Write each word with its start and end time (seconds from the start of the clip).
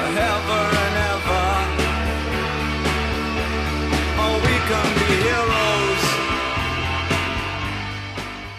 forever 0.00 0.62
and 0.82 0.96
ever. 1.12 1.48
Oh, 4.18 4.34
we 4.44 4.56
can 4.68 4.88
be 4.98 5.10
heroes. 5.26 6.02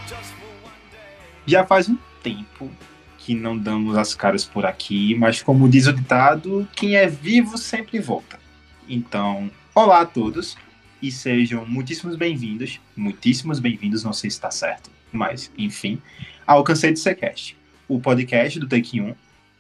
Just 0.08 0.32
for 0.38 0.54
one 0.63 0.82
day. 0.91 1.18
Já 1.48 1.66
faz 1.66 1.90
um 1.90 1.98
tempo 2.22 2.70
que 3.18 3.34
não 3.34 3.58
damos 3.58 3.98
as 3.98 4.13
caras 4.13 4.46
por 4.46 4.66
aqui, 4.66 5.16
mas 5.16 5.41
como 5.41 5.70
diz 5.70 5.88
o 5.88 5.94
ditado, 5.94 6.68
quem 6.76 6.96
é 6.96 7.08
vivo 7.08 7.58
sempre 7.58 7.99
volta. 7.99 8.40
Então, 8.88 9.49
olá 9.73 10.02
a 10.02 10.05
todos 10.05 10.58
e 11.02 11.12
sejam 11.12 11.66
muitíssimos 11.66 12.16
bem-vindos, 12.16 12.80
muitíssimos 12.96 13.60
bem-vindos, 13.60 14.04
não 14.04 14.13
sei 14.13 14.30
se 14.30 14.38
está 14.38 14.52
certo, 14.52 14.91
mas 15.12 15.52
enfim, 15.58 15.99
ao 16.46 16.63
Cansei 16.63 16.94
de 16.94 16.99
Secast, 16.99 17.58
o 17.88 17.99
podcast 17.99 18.60
do 18.60 18.68
Take 18.68 19.02
1. 19.02 19.16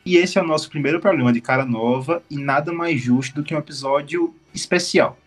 E 0.05 0.17
esse 0.17 0.39
é 0.39 0.41
o 0.41 0.47
nosso 0.47 0.69
primeiro 0.69 0.99
programa 0.99 1.31
de 1.31 1.39
cara 1.39 1.65
nova 1.65 2.23
e 2.29 2.37
nada 2.37 2.73
mais 2.73 2.99
justo 2.99 3.35
do 3.35 3.43
que 3.43 3.53
um 3.53 3.59
episódio 3.59 4.35
especial. 4.53 5.17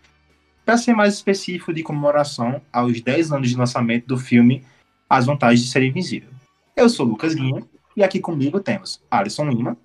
Para 0.65 0.77
ser 0.77 0.93
mais 0.93 1.13
específico, 1.13 1.73
de 1.73 1.83
comemoração 1.83 2.61
aos 2.73 2.99
10 2.99 3.31
anos 3.31 3.49
de 3.49 3.55
lançamento 3.55 4.05
do 4.05 4.17
filme 4.17 4.65
As 5.09 5.25
Vantagens 5.25 5.65
de 5.65 5.71
Ser 5.71 5.83
Invisível. 5.83 6.29
Eu 6.75 6.89
sou 6.89 7.05
Lucas 7.05 7.33
Guinha 7.33 7.63
e 7.95 8.03
aqui 8.03 8.19
comigo 8.19 8.59
temos 8.59 9.01
Alisson 9.09 9.49
Lima 9.49 9.77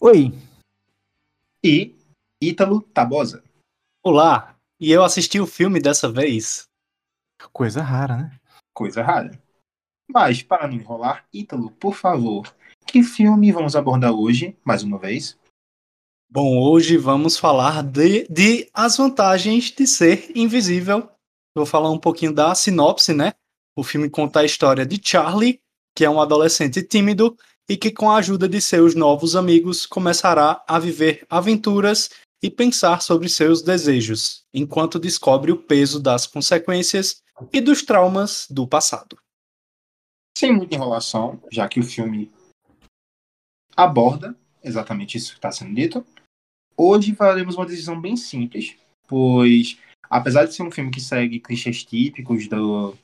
Oi, 0.00 0.34
e 1.62 1.94
Ítalo 2.40 2.82
Tabosa. 2.82 3.44
Olá, 4.02 4.56
e 4.80 4.90
eu 4.90 5.04
assisti 5.04 5.38
o 5.38 5.46
filme 5.46 5.78
dessa 5.78 6.10
vez. 6.10 6.68
coisa 7.52 7.80
rara, 7.80 8.16
né? 8.16 8.40
Coisa 8.74 9.00
rara. 9.00 9.40
Mas, 10.08 10.42
para 10.42 10.66
não 10.66 10.74
enrolar, 10.74 11.24
Ítalo, 11.32 11.70
por 11.70 11.94
favor, 11.94 12.52
que 12.92 13.02
filme 13.02 13.50
vamos 13.50 13.74
abordar 13.74 14.12
hoje, 14.12 14.54
mais 14.62 14.82
uma 14.82 14.98
vez? 14.98 15.38
Bom, 16.30 16.58
hoje 16.58 16.98
vamos 16.98 17.38
falar 17.38 17.82
de, 17.82 18.26
de 18.28 18.68
as 18.74 18.98
vantagens 18.98 19.70
de 19.70 19.86
ser 19.86 20.30
invisível. 20.36 21.08
Vou 21.56 21.64
falar 21.64 21.90
um 21.90 21.98
pouquinho 21.98 22.34
da 22.34 22.54
sinopse, 22.54 23.14
né? 23.14 23.32
O 23.74 23.82
filme 23.82 24.10
conta 24.10 24.40
a 24.40 24.44
história 24.44 24.84
de 24.84 25.00
Charlie, 25.02 25.58
que 25.96 26.04
é 26.04 26.10
um 26.10 26.20
adolescente 26.20 26.82
tímido 26.82 27.34
e 27.66 27.78
que, 27.78 27.90
com 27.90 28.10
a 28.10 28.16
ajuda 28.16 28.46
de 28.46 28.60
seus 28.60 28.94
novos 28.94 29.34
amigos, 29.34 29.86
começará 29.86 30.62
a 30.68 30.78
viver 30.78 31.24
aventuras 31.30 32.10
e 32.42 32.50
pensar 32.50 33.00
sobre 33.00 33.30
seus 33.30 33.62
desejos, 33.62 34.44
enquanto 34.52 34.98
descobre 34.98 35.50
o 35.50 35.56
peso 35.56 35.98
das 35.98 36.26
consequências 36.26 37.22
e 37.50 37.58
dos 37.58 37.82
traumas 37.82 38.46
do 38.50 38.68
passado. 38.68 39.16
Sem 40.36 40.52
muita 40.52 40.74
enrolação, 40.74 41.40
já 41.50 41.66
que 41.66 41.80
o 41.80 41.84
filme 41.84 42.30
aborda 43.76 44.36
exatamente 44.62 45.16
isso 45.16 45.32
que 45.32 45.38
está 45.38 45.50
sendo 45.50 45.74
dito, 45.74 46.04
hoje 46.76 47.14
faremos 47.14 47.56
uma 47.56 47.66
decisão 47.66 48.00
bem 48.00 48.16
simples, 48.16 48.76
pois, 49.08 49.78
apesar 50.08 50.44
de 50.44 50.54
ser 50.54 50.62
um 50.62 50.70
filme 50.70 50.90
que 50.90 51.00
segue 51.00 51.40
clichês 51.40 51.84
típicos 51.84 52.46
do, 52.48 52.96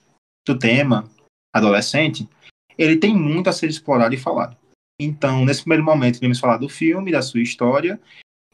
do 0.47 0.59
tema 0.59 1.09
adolescente, 1.53 2.28
ele 2.76 2.97
tem 2.97 3.15
muito 3.15 3.50
a 3.50 3.53
ser 3.53 3.69
explorado 3.69 4.15
e 4.15 4.19
falado. 4.19 4.56
Então, 5.00 5.44
nesse 5.44 5.62
primeiro 5.62 5.84
momento, 5.84 6.16
iremos 6.16 6.41
falar 6.41 6.59
do 6.59 6.69
filme, 6.69 7.12
da 7.12 7.22
sua 7.22 7.41
história, 7.41 8.00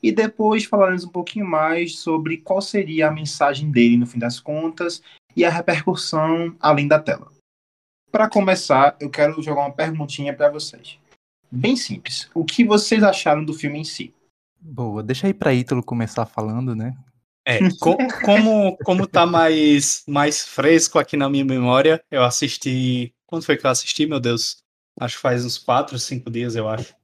e 0.02 0.12
depois 0.12 0.64
falaremos 0.64 1.04
um 1.04 1.08
pouquinho 1.08 1.46
mais 1.46 1.98
sobre 1.98 2.38
qual 2.38 2.60
seria 2.60 3.08
a 3.08 3.12
mensagem 3.12 3.70
dele 3.70 3.96
no 3.96 4.06
fim 4.06 4.18
das 4.18 4.38
contas 4.38 5.02
e 5.34 5.44
a 5.44 5.50
repercussão 5.50 6.54
além 6.60 6.86
da 6.86 6.98
tela. 6.98 7.32
Para 8.10 8.28
começar, 8.28 8.96
eu 9.00 9.10
quero 9.10 9.42
jogar 9.42 9.62
uma 9.62 9.72
perguntinha 9.72 10.34
para 10.34 10.50
vocês. 10.50 10.98
Bem 11.54 11.76
simples. 11.76 12.28
O 12.34 12.44
que 12.44 12.64
vocês 12.64 13.02
acharam 13.02 13.44
do 13.44 13.54
filme 13.54 13.78
em 13.78 13.84
si? 13.84 14.12
Boa, 14.60 15.02
deixa 15.02 15.26
aí 15.26 15.34
pra 15.34 15.54
Ítalo 15.54 15.82
começar 15.82 16.26
falando, 16.26 16.74
né? 16.74 16.96
É, 17.46 17.60
co- 17.78 17.98
como, 18.24 18.76
como 18.78 19.06
tá 19.06 19.26
mais, 19.26 20.02
mais 20.08 20.42
fresco 20.42 20.98
aqui 20.98 21.16
na 21.16 21.28
minha 21.28 21.44
memória, 21.44 22.02
eu 22.10 22.24
assisti. 22.24 23.14
Quando 23.26 23.44
foi 23.44 23.56
que 23.56 23.66
eu 23.66 23.70
assisti, 23.70 24.06
meu 24.06 24.18
Deus? 24.18 24.56
Acho 24.98 25.16
que 25.16 25.22
faz 25.22 25.44
uns 25.44 25.58
4, 25.58 25.98
5 25.98 26.30
dias, 26.30 26.56
eu 26.56 26.68
acho. 26.68 26.94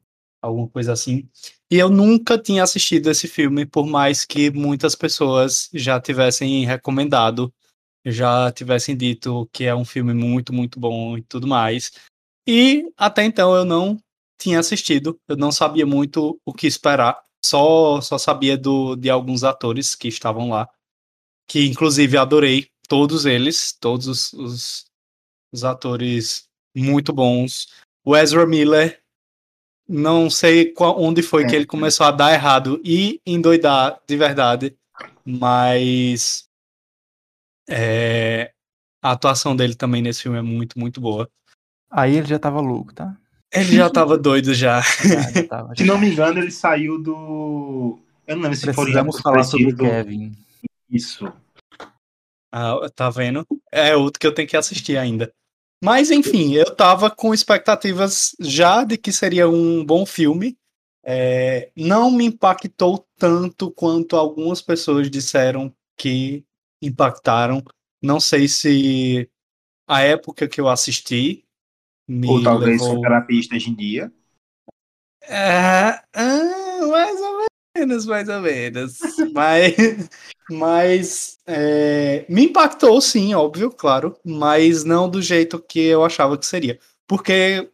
Alguma 0.43 0.67
coisa 0.69 0.93
assim. 0.93 1.29
E 1.71 1.77
eu 1.77 1.91
nunca 1.91 2.39
tinha 2.39 2.63
assistido 2.63 3.11
esse 3.11 3.29
filme, 3.29 3.67
por 3.67 3.87
mais 3.87 4.25
que 4.25 4.51
muitas 4.51 4.95
pessoas 4.95 5.69
já 5.75 6.01
tivessem 6.01 6.65
recomendado, 6.65 7.53
já 8.07 8.51
tivessem 8.51 8.97
dito 8.97 9.49
que 9.53 9.65
é 9.65 9.75
um 9.75 9.85
filme 9.85 10.15
muito, 10.15 10.53
muito 10.53 10.81
bom 10.81 11.19
e 11.19 11.23
tudo 11.23 11.47
mais. 11.47 11.93
E 12.49 12.91
até 12.97 13.23
então 13.25 13.55
eu 13.55 13.65
não 13.67 13.99
tinha 14.41 14.59
assistido, 14.59 15.21
eu 15.29 15.37
não 15.37 15.53
sabia 15.53 15.85
muito 15.85 16.41
o 16.45 16.53
que 16.53 16.67
esperar. 16.67 17.21
Só, 17.45 18.01
só 18.01 18.19
sabia 18.19 18.57
do, 18.57 18.97
de 18.97 19.09
alguns 19.11 19.45
atores 19.45 19.95
que 19.95 20.09
estavam 20.09 20.49
lá, 20.49 20.69
que 21.49 21.67
inclusive 21.67 22.17
adorei 22.17 22.69
todos 22.89 23.27
eles, 23.27 23.73
todos 23.73 24.07
os, 24.07 24.33
os, 24.33 24.85
os 25.53 25.65
atores 25.65 26.49
muito 26.75 27.13
bons. 27.13 27.69
O 28.05 28.17
Ezra 28.17 28.47
Miller, 28.47 29.03
não 29.87 30.31
sei 30.31 30.73
qual, 30.73 31.01
onde 31.01 31.23
foi 31.23 31.47
que 31.47 31.55
ele 31.55 31.67
começou 31.67 32.07
a 32.07 32.11
dar 32.11 32.33
errado 32.33 32.81
e 32.85 33.21
endoidar 33.27 34.01
de 34.07 34.17
verdade, 34.17 34.77
mas 35.25 36.49
é, 37.69 38.53
a 39.03 39.13
atuação 39.13 39.55
dele 39.55 39.75
também 39.75 40.03
nesse 40.03 40.23
filme 40.23 40.39
é 40.39 40.43
muito, 40.43 40.79
muito 40.79 41.01
boa. 41.01 41.31
Aí 41.91 42.17
ele 42.17 42.27
já 42.27 42.39
tava 42.39 42.61
louco, 42.61 42.95
tá? 42.95 43.17
Ele 43.53 43.77
já 43.77 43.91
tava 43.91 44.17
doido 44.17 44.55
já. 44.55 44.81
Já, 45.03 45.31
já 45.33 45.43
tava, 45.49 45.75
Se 45.77 45.85
já. 45.85 45.93
não 45.93 45.99
me 46.01 46.11
engano, 46.11 46.39
ele 46.39 46.51
saiu 46.51 47.03
do. 47.03 47.99
Eu 48.27 48.37
não 48.37 48.43
lembro 48.45 48.57
se 48.57 48.65
foi 48.73 48.85
Precisamos 48.85 49.17
do- 49.17 49.23
falar 49.23 49.43
sobre 49.45 49.73
do- 49.73 49.85
Kevin. 49.85 50.33
Isso. 50.89 51.33
Ah, 52.53 52.75
tá 52.95 53.11
vendo? 53.11 53.47
É 53.71 53.95
outro 53.97 54.19
que 54.19 54.27
eu 54.27 54.35
tenho 54.35 54.49
que 54.49 54.57
assistir 54.57 54.97
ainda. 54.97 55.33
Mas 55.83 56.11
enfim, 56.11 56.53
eu 56.55 56.75
tava 56.75 57.11
com 57.11 57.33
expectativas 57.33 58.35
já 58.41 58.85
de 58.85 58.99
que 58.99 59.13
seria 59.13 59.49
um 59.49 59.85
bom 59.85 60.05
filme. 60.05 60.57
É, 61.03 61.71
não 61.75 62.11
me 62.11 62.27
impactou 62.27 63.07
tanto 63.19 63.71
quanto 63.71 64.17
algumas 64.17 64.61
pessoas 64.61 65.11
disseram 65.11 65.73
que 65.99 66.45
impactaram. 66.83 67.63
Não 68.03 68.21
sei 68.21 68.47
se 68.49 69.29
a 69.89 70.03
época 70.03 70.47
que 70.49 70.61
eu 70.61 70.69
assisti 70.69 71.45
me 72.11 72.27
Ou 72.27 72.43
talvez 72.43 72.83
levou... 72.83 73.01
terapia 73.01 73.39
esteja 73.39 73.71
em 73.71 73.75
dia. 73.75 74.13
É, 75.23 76.03
ah, 76.13 76.87
mais 76.91 77.21
ou 77.21 77.47
menos, 77.77 78.05
mais 78.05 78.29
ou 78.29 78.41
menos. 78.41 78.99
mas 79.33 79.77
mas 80.51 81.39
é, 81.47 82.27
me 82.29 82.47
impactou, 82.47 83.01
sim, 83.01 83.33
óbvio, 83.35 83.71
claro, 83.71 84.19
mas 84.25 84.83
não 84.83 85.09
do 85.09 85.23
jeito 85.23 85.63
que 85.63 85.79
eu 85.79 86.05
achava 86.05 86.37
que 86.37 86.45
seria. 86.45 86.81
Porque 87.07 87.71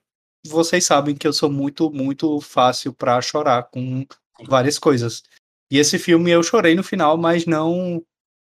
vocês 0.46 0.84
sabem 0.84 1.16
que 1.16 1.26
eu 1.26 1.32
sou 1.32 1.50
muito, 1.50 1.90
muito 1.90 2.38
fácil 2.42 2.92
para 2.92 3.22
chorar 3.22 3.64
com 3.64 4.04
várias 4.46 4.78
coisas. 4.78 5.22
E 5.70 5.78
esse 5.78 5.98
filme 5.98 6.30
eu 6.30 6.42
chorei 6.42 6.74
no 6.74 6.84
final, 6.84 7.16
mas 7.16 7.46
não 7.46 8.04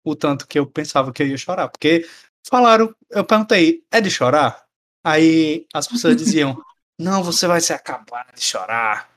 o 0.04 0.16
tanto 0.16 0.48
que 0.48 0.58
eu 0.58 0.66
pensava 0.66 1.14
que 1.14 1.22
eu 1.22 1.28
ia 1.28 1.38
chorar. 1.38 1.70
Porque 1.70 2.08
falaram, 2.48 2.94
eu 3.12 3.24
perguntei, 3.24 3.84
é 3.92 4.02
de 4.02 4.10
chorar? 4.10 4.65
Aí 5.06 5.68
as 5.72 5.88
pessoas 5.88 6.18
diziam, 6.18 6.60
não, 7.00 7.24
você 7.24 7.46
vai 7.46 7.62
se 7.62 7.72
acabar 7.72 8.26
de 8.34 8.42
chorar. 8.42 9.08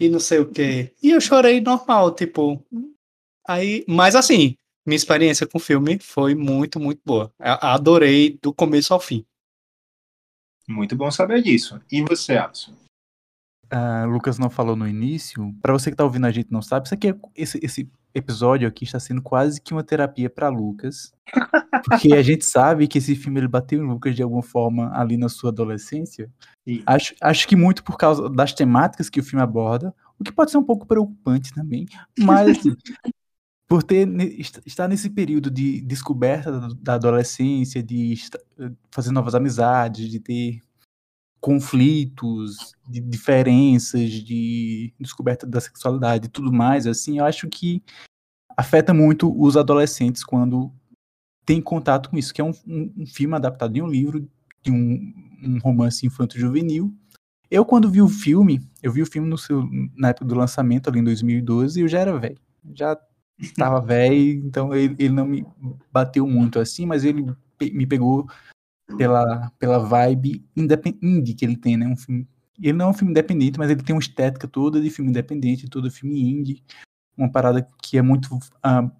E 0.00 0.08
não 0.08 0.20
sei 0.20 0.38
o 0.38 0.46
quê. 0.50 0.92
E 1.02 1.10
eu 1.10 1.20
chorei 1.20 1.60
normal, 1.60 2.14
tipo. 2.14 2.62
Aí, 3.48 3.84
mas 3.88 4.14
assim, 4.14 4.56
minha 4.86 4.94
experiência 4.96 5.46
com 5.46 5.58
o 5.58 5.60
filme 5.60 5.98
foi 5.98 6.34
muito, 6.34 6.78
muito 6.78 7.00
boa. 7.04 7.32
A- 7.38 7.74
Adorei 7.74 8.38
do 8.40 8.52
começo 8.52 8.92
ao 8.94 9.00
fim. 9.00 9.24
Muito 10.68 10.94
bom 10.94 11.10
saber 11.10 11.42
disso. 11.42 11.80
E 11.90 12.02
você, 12.02 12.36
Alisson? 12.36 12.74
Ah, 13.70 14.04
Lucas 14.04 14.38
não 14.38 14.50
falou 14.50 14.76
no 14.76 14.86
início. 14.86 15.52
Pra 15.60 15.72
você 15.72 15.90
que 15.90 15.96
tá 15.96 16.04
ouvindo 16.04 16.26
a 16.26 16.30
gente 16.30 16.48
e 16.48 16.52
não 16.52 16.62
sabe, 16.62 16.86
isso 16.86 16.94
aqui 16.94 17.08
é, 17.08 17.14
esse, 17.34 17.58
esse 17.62 17.90
episódio 18.14 18.68
aqui 18.68 18.84
está 18.84 19.00
sendo 19.00 19.22
quase 19.22 19.60
que 19.60 19.72
uma 19.72 19.82
terapia 19.82 20.28
pra 20.30 20.48
Lucas. 20.48 21.12
Porque 21.78 22.14
a 22.14 22.22
gente 22.22 22.44
sabe 22.44 22.86
que 22.86 22.98
esse 22.98 23.14
filme 23.14 23.40
ele 23.40 23.48
bateu 23.48 23.82
em 23.82 23.86
Lucas 23.86 24.14
de 24.14 24.22
alguma 24.22 24.42
forma 24.42 24.90
ali 24.94 25.16
na 25.16 25.28
sua 25.28 25.50
adolescência. 25.50 26.30
Sim. 26.66 26.82
Acho, 26.86 27.14
acho 27.20 27.48
que 27.48 27.56
muito 27.56 27.82
por 27.82 27.96
causa 27.96 28.28
das 28.28 28.52
temáticas 28.52 29.08
que 29.08 29.20
o 29.20 29.22
filme 29.22 29.42
aborda, 29.42 29.94
o 30.18 30.24
que 30.24 30.32
pode 30.32 30.50
ser 30.50 30.58
um 30.58 30.64
pouco 30.64 30.86
preocupante 30.86 31.52
também, 31.54 31.86
mas 32.18 32.48
assim, 32.58 32.74
por 33.68 33.82
ter 33.82 34.08
estar 34.66 34.88
nesse 34.88 35.10
período 35.10 35.50
de 35.50 35.82
descoberta 35.82 36.74
da, 36.80 36.94
adolescência, 36.94 37.82
de 37.82 38.14
fazer 38.90 39.12
novas 39.12 39.34
amizades, 39.34 40.10
de 40.10 40.18
ter 40.18 40.60
conflitos, 41.40 42.72
de 42.88 42.98
diferenças, 43.00 44.10
de 44.10 44.92
descoberta 44.98 45.46
da 45.46 45.60
sexualidade 45.60 46.26
e 46.26 46.30
tudo 46.30 46.52
mais, 46.52 46.86
assim, 46.86 47.18
eu 47.18 47.26
acho 47.26 47.48
que 47.48 47.82
afeta 48.56 48.92
muito 48.92 49.32
os 49.40 49.56
adolescentes 49.56 50.24
quando 50.24 50.72
tem 51.48 51.62
contato 51.62 52.10
com 52.10 52.18
isso, 52.18 52.34
que 52.34 52.42
é 52.42 52.44
um, 52.44 52.52
um, 52.66 52.92
um 52.98 53.06
filme 53.06 53.34
adaptado 53.34 53.72
de 53.72 53.80
um 53.80 53.86
livro, 53.86 54.28
de 54.62 54.70
um, 54.70 55.14
um 55.42 55.58
romance 55.60 56.06
infanto-juvenil. 56.06 56.94
Eu, 57.50 57.64
quando 57.64 57.90
vi 57.90 58.02
o 58.02 58.08
filme, 58.08 58.60
eu 58.82 58.92
vi 58.92 59.00
o 59.00 59.06
filme 59.06 59.26
no 59.26 59.38
seu, 59.38 59.66
na 59.96 60.10
época 60.10 60.26
do 60.26 60.34
lançamento, 60.34 60.90
ali 60.90 60.98
em 60.98 61.04
2012, 61.04 61.80
e 61.80 61.82
eu 61.84 61.88
já 61.88 62.00
era 62.00 62.18
velho. 62.18 62.38
Já 62.74 62.98
estava 63.38 63.80
velho, 63.80 64.46
então 64.46 64.74
ele, 64.74 64.94
ele 64.98 65.14
não 65.14 65.26
me 65.26 65.46
bateu 65.90 66.26
muito 66.26 66.58
assim, 66.58 66.84
mas 66.84 67.02
ele 67.02 67.24
me 67.58 67.86
pegou 67.86 68.28
pela, 68.98 69.50
pela 69.58 69.78
vibe 69.78 70.44
indie 71.00 71.32
que 71.32 71.46
ele 71.46 71.56
tem, 71.56 71.78
né? 71.78 71.86
Um 71.86 71.96
filme, 71.96 72.28
ele 72.60 72.74
não 72.74 72.88
é 72.88 72.90
um 72.90 72.94
filme 72.94 73.10
independente, 73.10 73.58
mas 73.58 73.70
ele 73.70 73.82
tem 73.82 73.96
uma 73.96 74.02
estética 74.02 74.46
toda 74.46 74.82
de 74.82 74.90
filme 74.90 75.10
independente, 75.10 75.66
todo 75.66 75.90
filme 75.90 76.20
indie, 76.20 76.62
uma 77.16 77.32
parada 77.32 77.66
que 77.82 77.96
é 77.96 78.02
muito 78.02 78.34
uh, 78.34 78.92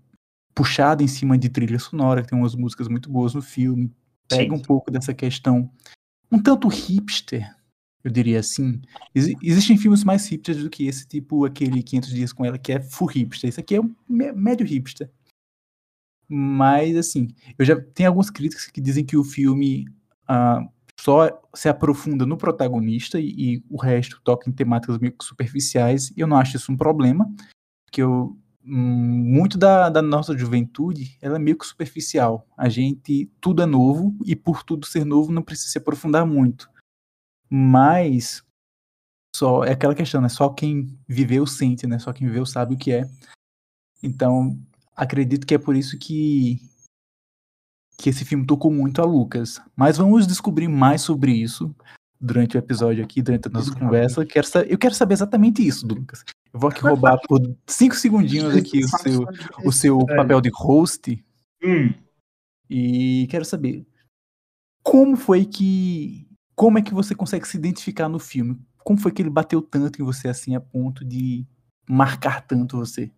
puxada 0.58 1.04
em 1.04 1.06
cima 1.06 1.38
de 1.38 1.48
trilha 1.48 1.78
sonora, 1.78 2.20
que 2.20 2.28
tem 2.28 2.36
umas 2.36 2.56
músicas 2.56 2.88
muito 2.88 3.08
boas 3.08 3.32
no 3.32 3.40
filme, 3.40 3.94
pega 4.26 4.56
Sim. 4.56 4.60
um 4.60 4.60
pouco 4.60 4.90
dessa 4.90 5.14
questão 5.14 5.70
um 6.32 6.42
tanto 6.42 6.66
hipster, 6.66 7.48
eu 8.02 8.10
diria 8.10 8.40
assim. 8.40 8.82
Ex 9.14 9.28
existem 9.40 9.78
filmes 9.78 10.02
mais 10.02 10.26
hipsters 10.26 10.64
do 10.64 10.68
que 10.68 10.88
esse, 10.88 11.06
tipo 11.06 11.44
aquele 11.44 11.80
500 11.80 12.10
Dias 12.10 12.32
com 12.32 12.44
Ela, 12.44 12.58
que 12.58 12.72
é 12.72 12.80
full 12.80 13.06
hipster. 13.06 13.48
Esse 13.48 13.60
aqui 13.60 13.76
é 13.76 13.80
um 13.80 13.94
médio 14.08 14.66
hipster. 14.66 15.08
Mas, 16.28 16.96
assim, 16.96 17.28
eu 17.56 17.64
já 17.64 17.80
tenho 17.80 18.08
alguns 18.08 18.28
críticos 18.28 18.66
que 18.66 18.80
dizem 18.80 19.04
que 19.04 19.16
o 19.16 19.24
filme 19.24 19.86
uh, 20.24 20.68
só 21.00 21.40
se 21.54 21.68
aprofunda 21.68 22.26
no 22.26 22.36
protagonista 22.36 23.18
e, 23.20 23.28
e, 23.28 23.64
o 23.70 23.80
resto 23.80 24.20
toca 24.22 24.50
em 24.50 24.52
temáticas 24.52 24.98
meio 24.98 25.14
superficiais. 25.22 26.10
E 26.16 26.20
eu 26.20 26.26
não 26.26 26.36
acho 26.36 26.56
isso 26.56 26.72
um 26.72 26.76
problema, 26.76 27.32
porque 27.86 28.02
eu, 28.02 28.36
muito 28.70 29.56
da, 29.56 29.88
da, 29.88 30.02
nossa 30.02 30.36
juventude 30.36 31.16
ela 31.22 31.36
é 31.36 31.38
meio 31.38 31.56
que 31.56 31.66
superficial. 31.66 32.46
A 32.56 32.68
gente, 32.68 33.32
tudo 33.40 33.62
é 33.62 33.66
novo 33.66 34.14
e 34.24 34.36
por 34.36 34.62
tudo 34.62 34.86
ser 34.86 35.06
novo 35.06 35.32
não 35.32 35.42
precisa 35.42 35.70
se 35.70 35.78
aprofundar 35.78 36.26
muito. 36.26 36.70
Mas 37.48 38.44
só 39.34 39.64
é 39.64 39.72
aquela 39.72 39.94
questão, 39.94 40.20
né? 40.20 40.28
Só 40.28 40.50
quem 40.50 40.98
viveu 41.08 41.46
sente, 41.46 41.86
né? 41.86 41.98
Só 41.98 42.12
quem 42.12 42.26
viveu 42.26 42.44
sabe 42.44 42.74
o 42.74 42.78
que 42.78 42.92
é. 42.92 43.08
Então, 44.02 44.58
acredito 44.94 45.46
que 45.46 45.54
é 45.54 45.58
por 45.58 45.74
isso 45.74 45.98
que 45.98 46.60
que 48.00 48.10
esse 48.10 48.24
filme 48.24 48.46
tocou 48.46 48.70
muito 48.70 49.02
a 49.02 49.04
Lucas. 49.04 49.60
Mas 49.74 49.96
vamos 49.96 50.26
descobrir 50.26 50.68
mais 50.68 51.00
sobre 51.00 51.32
isso 51.32 51.74
durante 52.20 52.56
o 52.56 52.58
episódio 52.58 53.02
aqui, 53.02 53.22
durante 53.22 53.48
a 53.48 53.50
nossa 53.50 53.74
conversa. 53.74 54.24
Quero 54.26 54.46
eu 54.68 54.78
quero 54.78 54.94
saber 54.94 55.14
exatamente 55.14 55.66
isso, 55.66 55.86
Lucas. 55.86 56.22
Eu 56.52 56.60
vou 56.60 56.70
aqui 56.70 56.80
roubar 56.80 57.18
por 57.26 57.40
cinco 57.66 57.94
segundinhos 57.94 58.56
aqui 58.56 58.84
o 58.84 58.88
seu, 58.88 59.26
o 59.64 59.72
seu 59.72 60.06
papel 60.06 60.40
de 60.40 60.50
host. 60.52 61.24
Hum. 61.62 61.92
E 62.68 63.26
quero 63.30 63.44
saber 63.44 63.86
como 64.82 65.16
foi 65.16 65.44
que. 65.44 66.26
Como 66.54 66.78
é 66.78 66.82
que 66.82 66.94
você 66.94 67.14
consegue 67.14 67.46
se 67.46 67.56
identificar 67.56 68.08
no 68.08 68.18
filme? 68.18 68.58
Como 68.78 68.98
foi 68.98 69.12
que 69.12 69.22
ele 69.22 69.30
bateu 69.30 69.62
tanto 69.62 70.02
em 70.02 70.04
você 70.04 70.28
assim 70.28 70.56
a 70.56 70.60
ponto 70.60 71.04
de 71.04 71.46
marcar 71.88 72.40
tanto 72.40 72.78
você? 72.78 73.12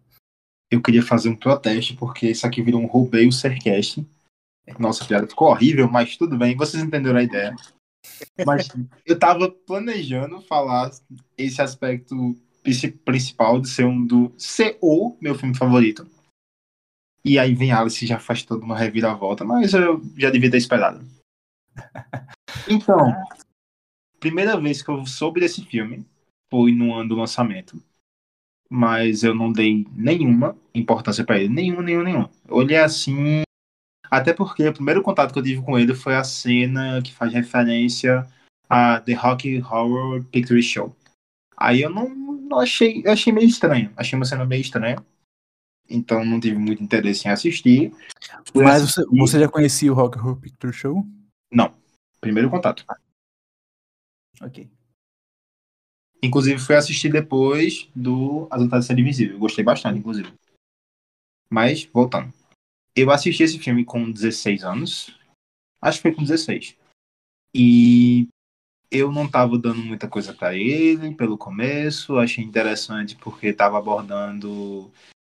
eu 0.70 0.80
queria 0.80 1.02
fazer 1.02 1.28
um 1.28 1.36
protesto, 1.36 1.96
porque 1.96 2.30
isso 2.30 2.46
aqui 2.46 2.62
virou 2.62 2.80
um 2.80 2.86
roubeio 2.86 3.32
Sercast. 3.32 4.06
Nossa, 4.78 5.04
piada 5.04 5.26
ficou 5.26 5.48
horrível, 5.48 5.90
mas 5.90 6.16
tudo 6.16 6.38
bem, 6.38 6.56
vocês 6.56 6.80
entenderam 6.80 7.18
a 7.18 7.22
ideia. 7.24 7.54
Mas 8.46 8.68
eu 9.04 9.18
tava 9.18 9.50
planejando 9.50 10.40
falar 10.42 10.90
esse 11.36 11.60
aspecto 11.60 12.36
principal 13.04 13.60
de 13.60 13.68
ser 13.68 13.84
um 13.84 14.04
do 14.04 14.32
ser 14.36 14.78
o 14.80 15.16
meu 15.20 15.34
filme 15.34 15.56
favorito. 15.56 16.06
E 17.24 17.38
aí 17.38 17.54
vem 17.54 17.72
Alice 17.72 18.04
e 18.04 18.08
já 18.08 18.18
faz 18.18 18.42
toda 18.42 18.64
uma 18.64 18.76
reviravolta, 18.76 19.44
mas 19.44 19.74
eu 19.74 20.02
já 20.16 20.30
devia 20.30 20.50
ter 20.50 20.58
esperado. 20.58 21.04
Então, 22.68 23.14
primeira 24.18 24.58
vez 24.60 24.82
que 24.82 24.90
eu 24.90 25.06
soube 25.06 25.40
desse 25.40 25.64
filme 25.64 26.04
foi 26.50 26.72
no 26.72 26.92
ano 26.92 27.10
do 27.10 27.14
lançamento 27.14 27.80
mas 28.70 29.24
eu 29.24 29.34
não 29.34 29.52
dei 29.52 29.84
nenhuma 29.92 30.56
importância 30.72 31.24
para 31.24 31.40
ele. 31.40 31.52
Nenhuma, 31.52 31.82
nenhuma, 31.82 32.04
nenhuma. 32.04 32.30
Eu 32.48 32.54
olhei 32.54 32.78
assim. 32.78 33.42
Até 34.08 34.32
porque 34.32 34.66
o 34.68 34.72
primeiro 34.72 35.02
contato 35.02 35.32
que 35.32 35.38
eu 35.38 35.42
tive 35.42 35.62
com 35.62 35.76
ele 35.76 35.92
foi 35.94 36.14
a 36.14 36.22
cena 36.22 37.02
que 37.02 37.12
faz 37.12 37.32
referência 37.32 38.26
a 38.68 39.00
The 39.00 39.14
Rock 39.14 39.60
Horror 39.60 40.24
Picture 40.26 40.62
Show. 40.62 40.94
Aí 41.56 41.82
eu 41.82 41.90
não, 41.90 42.08
não 42.50 42.58
achei. 42.58 43.06
Achei 43.06 43.32
meio 43.32 43.47
estranho. 43.47 43.93
Achei 43.97 44.19
uma 44.19 44.25
cena 44.25 44.44
meio 44.44 44.61
estranha. 44.61 45.02
Então 45.88 46.25
não 46.25 46.41
tive 46.41 46.58
muito 46.58 46.82
interesse 46.82 47.26
em 47.26 47.31
assistir. 47.31 47.93
Fui 48.52 48.64
Mas 48.64 48.82
assistir... 48.82 49.06
você 49.17 49.41
já 49.41 49.49
conhecia 49.49 49.91
o 49.91 49.94
Rock 49.94 50.19
Horror 50.19 50.37
Picture 50.37 50.73
Show? 50.73 51.06
Não. 51.50 51.75
Primeiro 52.20 52.50
contato. 52.50 52.85
Ok. 54.41 54.69
Inclusive, 56.23 56.61
fui 56.61 56.76
assistir 56.76 57.11
depois 57.11 57.88
do 57.94 58.47
As 58.50 58.61
Vantagens 58.61 58.85
de 58.85 58.94
Ser 58.94 59.00
Invisível. 59.00 59.38
Gostei 59.38 59.64
bastante, 59.64 59.99
inclusive. 59.99 60.32
Mas, 61.50 61.85
voltando. 61.85 62.32
Eu 62.94 63.11
assisti 63.11 63.43
esse 63.43 63.58
filme 63.58 63.85
com 63.85 64.11
16 64.11 64.62
anos. 64.62 65.19
Acho 65.81 65.99
que 65.99 66.02
foi 66.02 66.14
com 66.14 66.23
16. 66.23 66.76
E 67.55 68.29
eu 68.90 69.12
não 69.12 69.26
estava 69.26 69.58
dando 69.58 69.82
muita 69.82 70.08
coisa 70.08 70.32
para 70.32 70.54
ele 70.54 71.14
pelo 71.14 71.38
começo. 71.38 72.19
Achei 72.19 72.44
interessante 72.44 73.16
porque 73.16 73.48
estava 73.48 73.78
abordando 73.78 74.90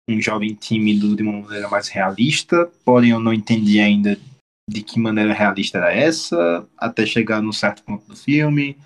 um 0.09 0.21
jovem 0.21 0.55
tímido 0.55 1.15
de 1.17 1.23
uma 1.23 1.41
maneira 1.41 1.69
mais 1.69 1.89
realista. 1.89 2.71
Porém, 2.85 3.11
eu 3.11 3.21
não 3.21 3.33
entendi 3.33 3.81
ainda 3.81 4.19
de 4.69 4.83
que 4.83 4.99
maneira 4.99 5.33
realista 5.33 5.79
era 5.79 5.93
essa, 5.93 6.69
até 6.77 7.07
chegar 7.07 7.41
num 7.41 7.53
certo 7.53 7.83
ponto 7.83 8.07
do 8.07 8.15
filme 8.15 8.77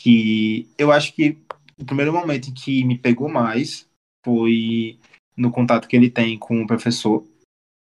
que 0.00 0.68
eu 0.78 0.92
acho 0.92 1.12
que 1.12 1.36
o 1.76 1.84
primeiro 1.84 2.12
momento 2.12 2.52
que 2.52 2.84
me 2.84 2.96
pegou 2.96 3.28
mais 3.28 3.86
foi 4.24 4.98
no 5.36 5.50
contato 5.50 5.88
que 5.88 5.96
ele 5.96 6.10
tem 6.10 6.38
com 6.38 6.62
o 6.62 6.66
professor, 6.66 7.24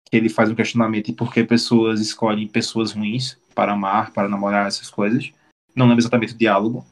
que 0.10 0.16
ele 0.16 0.30
faz 0.30 0.50
um 0.50 0.56
questionamento 0.56 1.08
de 1.08 1.14
por 1.14 1.34
que 1.34 1.44
pessoas 1.44 2.00
escolhem 2.00 2.48
pessoas 2.48 2.94
ruins 2.94 3.38
para 3.54 3.74
amar, 3.74 4.12
para 4.12 4.30
namorar, 4.30 4.68
essas 4.68 4.90
coisas. 4.90 5.32
Não 5.76 5.88
lembro 5.88 6.02
exatamente 6.02 6.34
o 6.34 6.38
diálogo. 6.38 6.86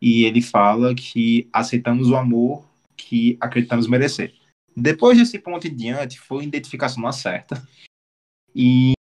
E 0.00 0.24
ele 0.24 0.42
fala 0.42 0.94
que 0.94 1.48
aceitamos 1.52 2.08
o 2.10 2.16
amor 2.16 2.64
que 2.96 3.36
acreditamos 3.40 3.86
merecer. 3.86 4.34
Depois 4.76 5.18
desse 5.18 5.38
ponto 5.38 5.66
em 5.66 5.74
diante, 5.74 6.18
foi 6.18 6.44
identificação 6.44 7.02
na 7.02 7.12
certa. 7.12 7.62
E 8.54 8.92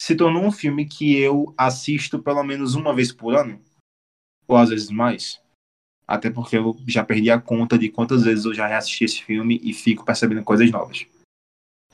se 0.00 0.14
tornou 0.14 0.44
um 0.44 0.52
filme 0.52 0.86
que 0.86 1.16
eu 1.16 1.54
assisto 1.56 2.22
pelo 2.22 2.42
menos 2.42 2.74
uma 2.74 2.94
vez 2.94 3.12
por 3.12 3.34
ano 3.34 3.60
ou 4.46 4.56
às 4.56 4.70
vezes 4.70 4.90
mais. 4.90 5.40
Até 6.06 6.30
porque 6.30 6.56
eu 6.56 6.76
já 6.86 7.04
perdi 7.04 7.30
a 7.30 7.40
conta 7.40 7.76
de 7.76 7.88
quantas 7.88 8.22
vezes 8.22 8.44
eu 8.44 8.54
já 8.54 8.66
reassisti 8.66 9.04
esse 9.04 9.22
filme 9.22 9.60
e 9.62 9.72
fico 9.72 10.04
percebendo 10.04 10.44
coisas 10.44 10.70
novas. 10.70 11.06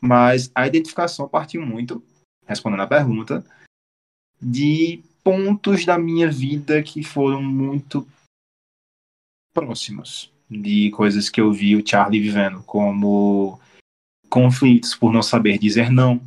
Mas 0.00 0.50
a 0.54 0.66
identificação 0.66 1.28
partiu 1.28 1.64
muito, 1.64 2.04
respondendo 2.46 2.82
a 2.82 2.86
pergunta, 2.86 3.44
de 4.40 5.02
pontos 5.22 5.84
da 5.84 5.98
minha 5.98 6.30
vida 6.30 6.82
que 6.82 7.02
foram 7.02 7.42
muito 7.42 8.06
próximos 9.52 10.32
de 10.50 10.90
coisas 10.90 11.30
que 11.30 11.40
eu 11.40 11.52
vi 11.52 11.76
o 11.76 11.86
Charlie 11.86 12.20
vivendo, 12.20 12.62
como 12.64 13.58
conflitos 14.28 14.94
por 14.94 15.12
não 15.12 15.22
saber 15.22 15.58
dizer 15.58 15.90
não, 15.90 16.20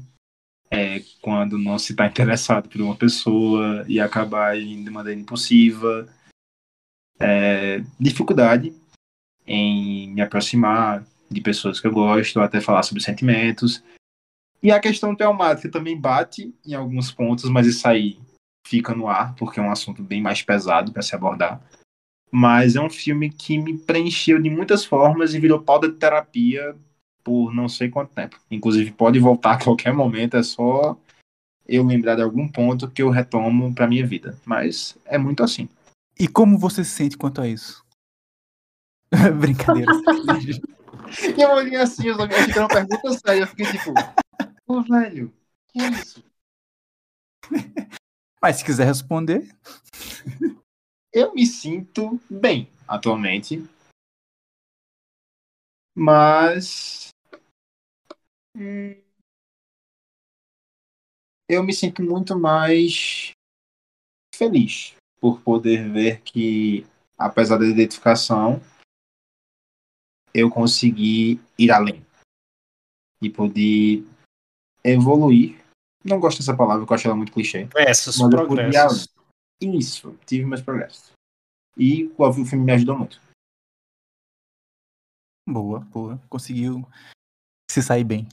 é, 0.71 1.01
quando 1.21 1.57
não 1.57 1.77
se 1.77 1.93
está 1.93 2.07
interessado 2.07 2.69
por 2.69 2.81
uma 2.81 2.95
pessoa 2.95 3.85
e 3.87 3.99
acabar 3.99 4.59
indo 4.59 4.85
de 4.85 4.89
maneira 4.89 5.19
impulsiva, 5.19 6.07
é, 7.19 7.83
dificuldade 7.99 8.73
em 9.45 10.09
me 10.09 10.21
aproximar 10.21 11.05
de 11.29 11.41
pessoas 11.41 11.79
que 11.79 11.87
eu 11.87 11.91
gosto, 11.91 12.39
até 12.39 12.59
falar 12.59 12.83
sobre 12.83 13.03
sentimentos. 13.03 13.83
E 14.61 14.71
a 14.71 14.79
questão 14.79 15.15
traumática 15.15 15.69
também 15.69 15.99
bate 15.99 16.53
em 16.65 16.73
alguns 16.73 17.11
pontos, 17.11 17.49
mas 17.49 17.67
isso 17.67 17.87
aí 17.87 18.17
fica 18.65 18.93
no 18.93 19.07
ar, 19.07 19.35
porque 19.35 19.59
é 19.59 19.63
um 19.63 19.71
assunto 19.71 20.01
bem 20.03 20.21
mais 20.21 20.41
pesado 20.41 20.91
para 20.91 21.03
se 21.03 21.15
abordar. 21.15 21.61
Mas 22.31 22.75
é 22.75 22.81
um 22.81 22.89
filme 22.89 23.29
que 23.29 23.57
me 23.57 23.77
preencheu 23.77 24.41
de 24.41 24.49
muitas 24.49 24.83
formas 24.83 25.33
e 25.33 25.39
virou 25.39 25.61
pau 25.61 25.79
de 25.79 25.89
terapia 25.89 26.75
por 27.23 27.53
não 27.53 27.69
sei 27.69 27.89
quanto 27.89 28.13
tempo. 28.13 28.37
Inclusive, 28.49 28.91
pode 28.91 29.19
voltar 29.19 29.53
a 29.53 29.63
qualquer 29.63 29.93
momento, 29.93 30.35
é 30.35 30.43
só 30.43 30.97
eu 31.67 31.83
lembrar 31.83 32.15
de 32.15 32.21
algum 32.21 32.47
ponto 32.47 32.89
que 32.89 33.01
eu 33.01 33.09
retomo 33.09 33.73
para 33.73 33.87
minha 33.87 34.05
vida. 34.05 34.37
Mas 34.45 34.97
é 35.05 35.17
muito 35.17 35.43
assim. 35.43 35.69
E 36.19 36.27
como 36.27 36.57
você 36.57 36.83
se 36.83 36.91
sente 36.91 37.17
quanto 37.17 37.41
a 37.41 37.47
isso? 37.47 37.83
Brincadeira. 39.39 39.91
e 41.37 41.41
eu 41.41 41.49
olhei 41.51 41.75
assim, 41.77 42.07
eu 42.07 42.21
achei 42.21 42.45
que 42.45 42.51
era 42.51 42.61
uma 42.61 42.67
pergunta 42.67 43.11
séria. 43.13 43.41
Eu 43.41 43.47
fiquei 43.47 43.65
tipo, 43.67 43.93
pô, 44.65 44.81
velho, 44.81 45.33
que 45.69 45.81
é 45.81 45.89
isso? 45.89 46.23
Mas 48.45 48.57
se 48.57 48.63
quiser 48.63 48.85
responder. 48.85 49.49
eu 51.11 51.33
me 51.33 51.47
sinto 51.47 52.21
bem 52.29 52.69
atualmente. 52.87 53.67
Mas. 55.95 57.09
hum, 58.55 59.01
Eu 61.49 61.63
me 61.63 61.73
sinto 61.73 62.03
muito 62.03 62.37
mais 62.37 63.31
feliz 64.35 64.95
por 65.19 65.41
poder 65.41 65.89
ver 65.89 66.21
que, 66.21 66.85
apesar 67.17 67.57
da 67.57 67.65
identificação, 67.65 68.61
eu 70.35 70.51
consegui 70.51 71.41
ir 71.57 71.71
além 71.71 72.05
e 73.19 73.27
poder 73.27 74.05
evoluir. 74.83 75.64
Não 76.05 76.19
gosto 76.19 76.37
dessa 76.37 76.55
palavra, 76.55 76.81
porque 76.81 76.93
eu 76.93 76.95
acho 76.95 77.07
ela 77.07 77.15
muito 77.15 77.31
clichê. 77.31 77.65
Versus 77.65 78.17
Mas 78.19 78.31
eu 78.31 78.47
podia- 78.47 78.47
progressos. 78.47 79.07
Isso, 79.59 80.17
tive 80.25 80.45
meus 80.45 80.61
progressos. 80.61 81.11
E 81.77 82.05
o 82.17 82.23
o 82.23 82.33
filme 82.45 82.63
me 82.63 82.71
ajudou 82.73 82.97
muito. 82.97 83.19
Boa, 85.47 85.79
boa. 85.79 86.21
Conseguiu 86.29 86.85
se 87.71 87.81
sair 87.81 88.03
bem. 88.03 88.27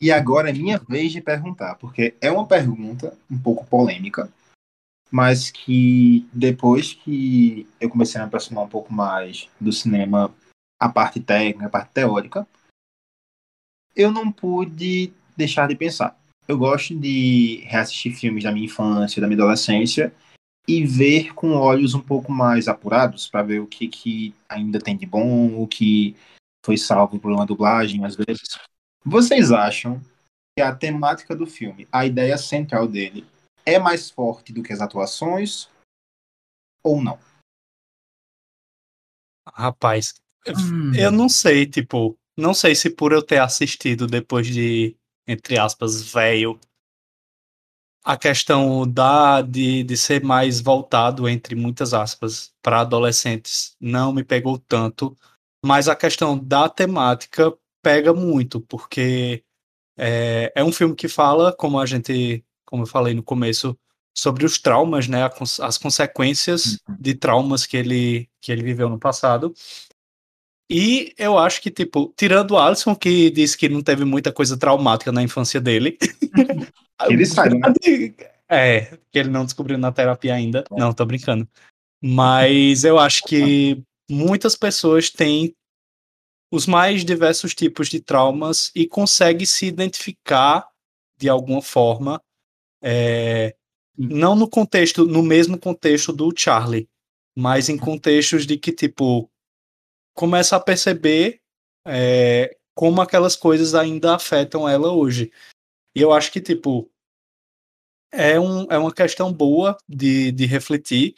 E 0.00 0.10
agora 0.10 0.50
é 0.50 0.52
minha 0.52 0.78
vez 0.78 1.12
de 1.12 1.20
perguntar, 1.20 1.76
porque 1.76 2.16
é 2.20 2.30
uma 2.30 2.46
pergunta 2.46 3.16
um 3.30 3.38
pouco 3.38 3.66
polêmica, 3.66 4.32
mas 5.10 5.50
que 5.50 6.28
depois 6.32 6.92
que 6.94 7.66
eu 7.80 7.88
comecei 7.88 8.20
a 8.20 8.24
me 8.24 8.28
aproximar 8.28 8.64
um 8.64 8.68
pouco 8.68 8.92
mais 8.92 9.48
do 9.60 9.72
cinema, 9.72 10.34
a 10.80 10.88
parte 10.88 11.20
técnica, 11.20 11.66
a 11.66 11.70
parte 11.70 11.92
teórica, 11.92 12.46
eu 13.94 14.10
não 14.10 14.30
pude 14.30 15.12
deixar 15.36 15.68
de 15.68 15.76
pensar. 15.76 16.18
Eu 16.46 16.58
gosto 16.58 16.94
de 16.94 17.62
reassistir 17.66 18.14
filmes 18.14 18.44
da 18.44 18.52
minha 18.52 18.66
infância, 18.66 19.20
da 19.20 19.26
minha 19.26 19.40
adolescência, 19.40 20.14
e 20.68 20.84
ver 20.84 21.34
com 21.34 21.52
olhos 21.52 21.94
um 21.94 22.00
pouco 22.00 22.30
mais 22.30 22.68
apurados 22.68 23.28
para 23.28 23.42
ver 23.42 23.60
o 23.60 23.66
que, 23.66 23.88
que 23.88 24.34
ainda 24.48 24.78
tem 24.78 24.96
de 24.96 25.06
bom, 25.06 25.60
o 25.60 25.66
que 25.66 26.16
foi 26.64 26.76
salvo 26.76 27.18
por 27.18 27.32
uma 27.32 27.46
dublagem, 27.46 28.04
às 28.04 28.16
vezes. 28.16 28.58
Vocês 29.04 29.52
acham 29.52 30.00
que 30.56 30.62
a 30.62 30.74
temática 30.74 31.34
do 31.34 31.46
filme, 31.46 31.86
a 31.92 32.06
ideia 32.06 32.38
central 32.38 32.86
dele, 32.88 33.26
é 33.66 33.78
mais 33.78 34.10
forte 34.10 34.52
do 34.52 34.62
que 34.62 34.72
as 34.72 34.80
atuações 34.80 35.68
ou 36.82 37.02
não? 37.02 37.18
Rapaz, 39.52 40.14
Hum. 40.46 40.94
eu 40.94 41.10
não 41.10 41.28
sei, 41.28 41.66
tipo, 41.66 42.18
não 42.36 42.52
sei 42.52 42.74
se 42.74 42.90
por 42.90 43.12
eu 43.12 43.22
ter 43.22 43.38
assistido 43.38 44.06
depois 44.06 44.46
de, 44.46 44.94
entre 45.26 45.58
aspas, 45.58 46.02
velho, 46.02 46.58
a 48.04 48.16
questão 48.16 48.86
da 48.86 49.40
de, 49.40 49.82
de 49.82 49.96
ser 49.96 50.22
mais 50.22 50.60
voltado, 50.60 51.28
entre 51.28 51.54
muitas 51.54 51.94
aspas, 51.94 52.52
para 52.62 52.80
adolescentes 52.80 53.74
não 53.80 54.12
me 54.12 54.22
pegou 54.22 54.58
tanto, 54.58 55.16
mas 55.64 55.88
a 55.88 55.96
questão 55.96 56.38
da 56.38 56.68
temática 56.68 57.52
pega 57.82 58.12
muito, 58.12 58.60
porque 58.60 59.42
é, 59.96 60.52
é 60.54 60.64
um 60.64 60.72
filme 60.72 60.94
que 60.94 61.08
fala, 61.08 61.52
como 61.52 61.78
a 61.80 61.86
gente, 61.86 62.44
como 62.66 62.82
eu 62.82 62.86
falei 62.86 63.14
no 63.14 63.22
começo, 63.22 63.78
sobre 64.16 64.44
os 64.44 64.58
traumas, 64.58 65.08
né, 65.08 65.28
as 65.60 65.78
consequências 65.78 66.78
de 67.00 67.14
traumas 67.14 67.66
que 67.66 67.76
ele, 67.76 68.28
que 68.40 68.52
ele 68.52 68.62
viveu 68.62 68.88
no 68.88 68.98
passado. 68.98 69.52
E 70.70 71.12
eu 71.18 71.38
acho 71.38 71.60
que, 71.60 71.70
tipo, 71.70 72.12
tirando 72.16 72.52
o 72.52 72.58
Alisson, 72.58 72.94
que 72.94 73.30
disse 73.30 73.56
que 73.56 73.68
não 73.68 73.82
teve 73.82 74.04
muita 74.04 74.32
coisa 74.32 74.56
traumática 74.56 75.12
na 75.12 75.22
infância 75.22 75.60
dele. 75.60 75.98
Ele 77.08 77.26
sabe, 77.26 77.58
né? 77.58 77.72
É, 78.46 78.98
que 79.10 79.18
ele 79.18 79.30
não 79.30 79.46
descobriu 79.46 79.78
na 79.78 79.90
terapia 79.90 80.34
ainda. 80.34 80.64
Não, 80.70 80.92
tô 80.92 81.04
brincando. 81.06 81.48
Mas 82.00 82.84
eu 82.84 82.98
acho 82.98 83.22
que 83.22 83.82
muitas 84.08 84.54
pessoas 84.54 85.08
têm 85.08 85.56
os 86.52 86.66
mais 86.66 87.06
diversos 87.06 87.54
tipos 87.54 87.88
de 87.88 88.00
traumas 88.00 88.70
e 88.74 88.86
conseguem 88.86 89.46
se 89.46 89.66
identificar 89.66 90.68
de 91.18 91.28
alguma 91.28 91.62
forma. 91.62 92.20
é, 92.82 93.56
não 93.96 94.36
no 94.36 94.48
contexto, 94.48 95.06
no 95.06 95.22
mesmo 95.22 95.58
contexto 95.58 96.12
do 96.12 96.32
Charlie, 96.36 96.88
mas 97.36 97.68
em 97.68 97.78
contextos 97.78 98.46
de 98.46 98.58
que, 98.58 98.72
tipo, 98.72 99.30
começa 100.14 100.56
a 100.56 100.60
perceber 100.60 101.40
é, 101.86 102.56
como 102.74 103.00
aquelas 103.00 103.36
coisas 103.36 103.74
ainda 103.74 104.14
afetam 104.14 104.68
ela 104.68 104.92
hoje. 104.92 105.32
E 105.94 106.00
eu 106.00 106.12
acho 106.12 106.32
que, 106.32 106.40
tipo, 106.40 106.90
é, 108.12 108.38
um, 108.38 108.64
é 108.70 108.78
uma 108.78 108.92
questão 108.92 109.32
boa 109.32 109.76
de, 109.88 110.32
de 110.32 110.46
refletir, 110.46 111.14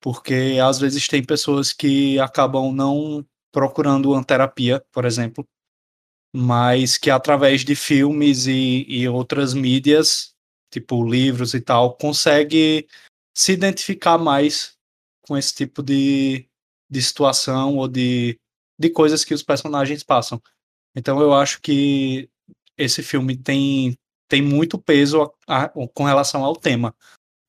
porque 0.00 0.58
às 0.62 0.78
vezes 0.78 1.06
tem 1.06 1.24
pessoas 1.24 1.72
que 1.72 2.18
acabam 2.18 2.72
não 2.72 3.24
procurando 3.52 4.12
uma 4.12 4.24
terapia, 4.24 4.82
por 4.92 5.04
exemplo, 5.04 5.46
mas 6.34 6.96
que 6.96 7.10
através 7.10 7.64
de 7.64 7.74
filmes 7.74 8.46
e, 8.46 8.84
e 8.88 9.08
outras 9.08 9.52
mídias, 9.52 10.34
tipo 10.72 11.04
livros 11.04 11.54
e 11.54 11.60
tal, 11.60 11.96
consegue 11.96 12.88
se 13.36 13.52
identificar 13.52 14.18
mais 14.18 14.76
com 15.22 15.36
esse 15.36 15.54
tipo 15.54 15.82
de, 15.82 16.48
de 16.90 17.00
situação 17.02 17.76
ou 17.76 17.86
de, 17.86 18.38
de 18.78 18.90
coisas 18.90 19.24
que 19.24 19.32
os 19.34 19.42
personagens 19.42 20.02
passam. 20.02 20.42
Então 20.96 21.20
eu 21.20 21.32
acho 21.32 21.60
que 21.60 22.28
esse 22.76 23.02
filme 23.02 23.36
tem, 23.36 23.96
tem 24.28 24.42
muito 24.42 24.78
peso 24.78 25.22
a- 25.46 25.64
a- 25.64 25.68
com 25.94 26.04
relação 26.04 26.44
ao 26.44 26.56
tema. 26.56 26.94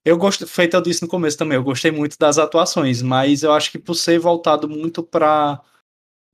Eu 0.05 0.17
gosto, 0.17 0.47
feito 0.47 0.75
eu 0.75 0.81
disse 0.81 1.01
no 1.01 1.07
começo 1.07 1.37
também, 1.37 1.55
eu 1.55 1.63
gostei 1.63 1.91
muito 1.91 2.17
das 2.19 2.37
atuações, 2.37 3.01
mas 3.01 3.43
eu 3.43 3.51
acho 3.53 3.71
que 3.71 3.79
por 3.79 3.95
ser 3.95 4.19
voltado 4.19 4.67
muito 4.67 5.03
para 5.03 5.61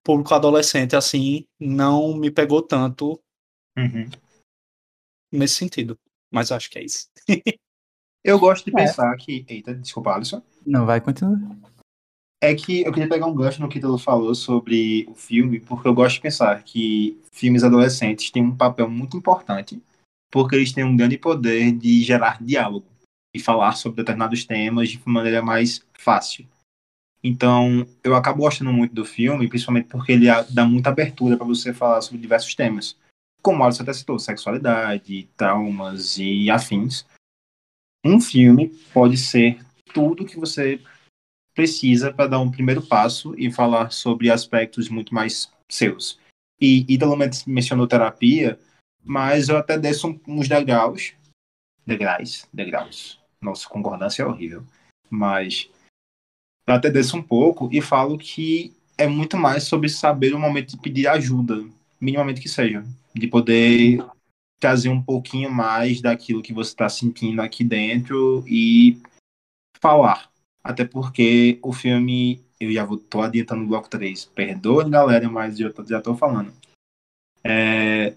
público 0.06 0.34
adolescente, 0.34 0.96
assim, 0.96 1.46
não 1.60 2.16
me 2.16 2.32
pegou 2.32 2.62
tanto 2.62 3.20
Uhum. 3.78 4.10
nesse 5.32 5.56
sentido. 5.56 5.98
Mas 6.32 6.50
eu 6.50 6.58
acho 6.58 6.70
que 6.70 6.80
é 6.80 6.84
isso. 6.86 7.08
Eu 8.24 8.40
gosto 8.40 8.66
de 8.66 8.72
É. 8.72 8.86
pensar 8.86 9.16
que. 9.18 9.46
Eita, 9.48 9.74
desculpa, 9.74 10.14
Alisson. 10.16 10.42
Não 10.66 10.86
vai 10.86 11.00
continuar. 11.00 11.40
É 12.42 12.54
que 12.54 12.82
eu 12.84 12.94
queria 12.94 13.10
pegar 13.10 13.26
um 13.26 13.36
gancho 13.36 13.62
no 13.62 13.70
que 13.70 13.80
tu 13.80 13.98
falou 13.98 14.36
sobre 14.36 15.08
o 15.10 15.16
filme, 15.16 15.60
porque 15.60 15.88
eu 15.88 15.94
gosto 15.94 16.16
de 16.16 16.22
pensar 16.22 16.62
que 16.64 17.20
filmes 17.32 17.64
adolescentes 17.64 18.30
têm 18.30 18.44
um 18.44 18.56
papel 18.56 18.88
muito 18.88 19.18
importante, 19.18 19.82
porque 20.32 20.56
eles 20.56 20.72
têm 20.72 20.84
um 20.84 20.96
grande 20.96 21.18
poder 21.18 21.72
de 21.72 22.04
gerar 22.04 22.42
diálogo 22.44 22.86
e 23.34 23.40
falar 23.40 23.74
sobre 23.74 23.98
determinados 23.98 24.46
temas 24.46 24.90
de 24.90 25.02
maneira 25.06 25.42
mais 25.42 25.84
fácil. 25.98 26.48
Então, 27.24 27.88
eu 28.04 28.16
acabo 28.16 28.44
gostando 28.44 28.72
muito 28.72 28.94
do 28.94 29.04
filme, 29.04 29.48
principalmente 29.50 29.88
porque 29.88 30.12
ele 30.12 30.28
dá 30.52 30.64
muita 30.64 30.90
abertura 30.90 31.36
para 31.36 31.46
você 31.46 31.74
falar 31.74 32.02
sobre 32.02 32.22
diversos 32.22 32.54
temas. 32.54 32.96
Como 33.42 33.62
o 33.62 33.64
Alisson 33.64 33.84
até 33.84 33.94
citou, 33.94 34.20
sexualidade, 34.20 35.28
traumas 35.36 36.18
e 36.20 36.50
afins. 36.52 37.06
Um 38.06 38.22
filme 38.22 38.70
pode 38.94 39.18
ser 39.18 39.60
tudo 39.92 40.26
que 40.26 40.40
você 40.40 40.80
precisa 41.58 42.14
para 42.14 42.28
dar 42.28 42.40
um 42.40 42.52
primeiro 42.52 42.86
passo 42.86 43.34
e 43.36 43.52
falar 43.52 43.92
sobre 43.92 44.30
aspectos 44.30 44.90
muito 44.90 45.12
mais 45.12 45.52
seus. 45.68 46.20
E 46.62 46.86
Ítalo 46.88 47.18
men- 47.18 47.32
mencionou 47.48 47.88
terapia, 47.88 48.60
mas 49.04 49.50
eu 49.50 49.58
até 49.58 49.76
desço 49.76 50.22
uns 50.28 50.48
degraus. 50.48 51.16
Degraus, 51.84 52.48
degraus. 52.54 53.20
Nossa, 53.42 53.68
concordância 53.68 54.22
é 54.22 54.26
horrível. 54.28 54.64
Mas 55.10 55.68
eu 56.68 56.76
até 56.76 56.92
desço 56.92 57.18
um 57.18 57.24
pouco 57.24 57.70
e 57.72 57.82
falo 57.82 58.20
que 58.20 58.72
é 58.96 59.08
muito 59.08 59.36
mais 59.36 59.64
sobre 59.64 59.90
saber 59.90 60.36
o 60.36 60.40
momento 60.40 60.76
de 60.76 60.78
pedir 60.78 61.08
ajuda, 61.08 61.66
minimamente 62.00 62.40
que 62.40 62.50
seja. 62.50 62.86
De 63.16 63.26
poder 63.26 64.06
trazer 64.60 64.90
um 64.90 65.02
pouquinho 65.02 65.52
mais 65.52 66.02
daquilo 66.02 66.44
que 66.44 66.54
você 66.54 66.70
está 66.70 66.88
sentindo 66.88 67.42
aqui 67.42 67.64
dentro 67.64 68.44
e 68.48 69.02
falar. 69.82 70.30
Até 70.68 70.84
porque 70.84 71.60
o 71.64 71.72
filme, 71.72 72.42
eu 72.60 72.70
já 72.74 72.84
vou, 72.84 72.98
tô 72.98 73.22
adiantando 73.22 73.64
o 73.64 73.68
bloco 73.68 73.90
3. 73.90 74.26
Perdoem, 74.26 74.90
galera, 74.90 75.30
mas 75.30 75.58
eu 75.58 75.74
tô- 75.74 75.86
já 75.86 76.02
tô 76.02 76.14
falando. 76.14 76.52
É, 77.42 78.14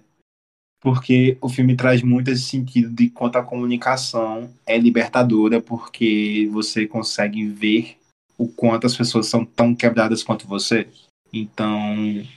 porque 0.80 1.38
o 1.40 1.48
filme 1.48 1.76
traz 1.76 2.02
muito 2.02 2.28
esse 2.28 2.42
sentido 2.42 2.90
de 2.90 3.08
quanto 3.08 3.36
a 3.36 3.44
comunicação 3.44 4.52
é 4.66 4.76
libertadora, 4.76 5.60
porque 5.60 6.48
você 6.50 6.88
consegue 6.88 7.46
ver 7.46 7.96
o 8.36 8.48
quanto 8.48 8.84
as 8.84 8.96
pessoas 8.96 9.28
são 9.28 9.44
tão 9.44 9.72
quebradas 9.72 10.24
quanto 10.24 10.48
você. 10.48 10.88
Então, 11.32 11.70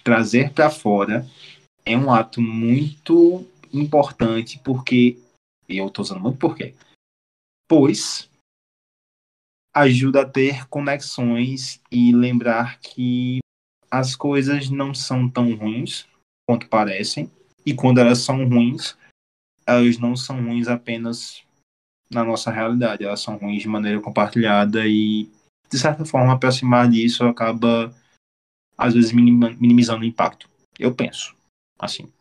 trazer 0.04 0.52
para 0.52 0.70
fora 0.70 1.28
é 1.84 1.98
um 1.98 2.14
ato 2.14 2.40
muito 2.40 3.44
importante, 3.74 4.62
porque. 4.64 5.18
Eu 5.68 5.90
tô 5.90 6.04
usando 6.04 6.20
muito 6.20 6.38
porque. 6.38 6.76
Pois 7.68 8.30
ajuda 9.74 10.22
a 10.22 10.30
ter 10.30 10.68
conexões 10.68 11.82
e 11.92 12.14
lembrar 12.14 12.80
que 12.80 13.40
as 13.90 14.16
coisas 14.16 14.70
não 14.70 14.94
são 14.94 15.30
tão 15.30 15.56
ruins 15.56 16.08
quanto 16.48 16.68
parecem. 16.68 17.32
E 17.66 17.74
quando 17.74 18.00
elas 18.00 18.20
são 18.20 18.48
ruins, 18.48 18.98
elas 19.66 19.98
não 19.98 20.16
são 20.16 20.44
ruins 20.44 20.68
apenas 20.68 21.44
na 22.12 22.24
nossa 22.24 22.52
realidade, 22.52 23.04
elas 23.04 23.22
são 23.22 23.38
ruins 23.38 23.62
de 23.62 23.68
maneira 23.68 24.00
compartilhada 24.00 24.86
e 24.86 25.30
de 25.74 25.80
certa 25.80 26.06
forma, 26.06 26.34
aproximar 26.34 26.88
disso 26.88 27.24
acaba, 27.26 27.92
às 28.78 28.94
vezes, 28.94 29.12
minimizando 29.12 30.02
o 30.02 30.06
impacto. 30.06 30.48
Eu 30.78 30.94
penso, 30.94 31.36
assim. 31.80 32.12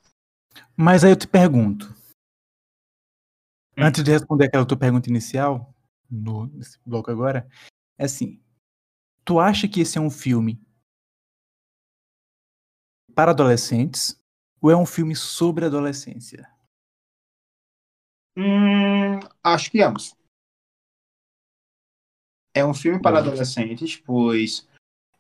Mas 0.75 1.05
aí 1.05 1.13
eu 1.13 1.17
te 1.17 1.29
pergunto, 1.29 1.95
Hum. 3.77 3.85
antes 3.85 4.03
de 4.03 4.11
responder 4.11 4.47
aquela 4.47 4.65
tua 4.65 4.77
pergunta 4.79 5.11
inicial, 5.11 5.72
no, 6.13 6.47
nesse 6.47 6.79
bloco 6.85 7.11
agora, 7.11 7.49
é 7.99 8.05
assim, 8.05 8.41
tu 9.25 9.41
acha 9.41 9.67
que 9.67 9.81
esse 9.81 9.97
é 9.97 10.01
um 10.01 10.11
filme 10.11 10.61
para 13.15 13.31
adolescentes 13.31 14.21
ou 14.61 14.71
é 14.71 14.77
um 14.77 14.87
filme 14.87 15.17
sobre 15.17 15.65
adolescência? 15.65 16.49
Hum, 18.37 19.21
acho 19.43 19.71
que 19.71 19.83
ambos. 19.83 20.15
É 22.55 22.65
um 22.65 22.75
filme 22.75 23.01
para 23.01 23.19
adolescentes, 23.19 23.97
pois 23.97 24.69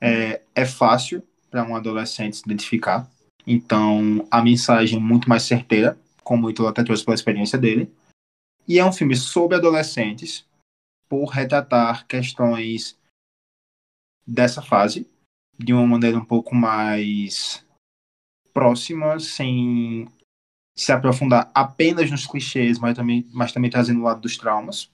é, 0.01 0.43
é 0.55 0.67
fácil 0.67 1.27
para 1.51 1.65
um 1.65 1.75
adolescente 1.75 2.37
se 2.37 2.43
identificar. 2.45 3.11
Então, 3.47 4.27
a 4.31 4.43
mensagem 4.43 4.99
é 4.99 5.03
muito 5.03 5.29
mais 5.29 5.43
certeira, 5.43 5.99
como 6.23 6.47
o 6.47 6.51
Ítalo 6.51 6.69
até 6.69 6.85
trouxe 6.85 7.05
pela 7.05 7.15
experiência 7.15 7.59
dele. 7.59 7.93
E 8.67 8.79
é 8.79 8.85
um 8.85 8.93
filme 8.93 9.17
sobre 9.17 9.57
adolescentes, 9.57 10.47
por 11.13 11.27
retratar 11.27 12.07
questões 12.07 12.99
dessa 14.27 14.63
fase 14.63 15.07
de 15.59 15.75
uma 15.75 15.87
maneira 15.87 16.17
um 16.17 16.25
pouco 16.25 16.55
mais 16.55 17.63
próxima, 18.55 19.21
sem 19.21 20.09
se 20.75 20.91
aprofundar 20.91 21.53
apenas 21.55 22.11
nos 22.11 22.27
clichês, 22.27 22.79
mas 22.79 22.97
também, 22.97 23.29
mas 23.31 23.53
também 23.53 23.71
trazendo 23.71 24.01
o 24.01 24.05
lado 24.05 24.23
dos 24.23 24.39
traumas. 24.39 24.91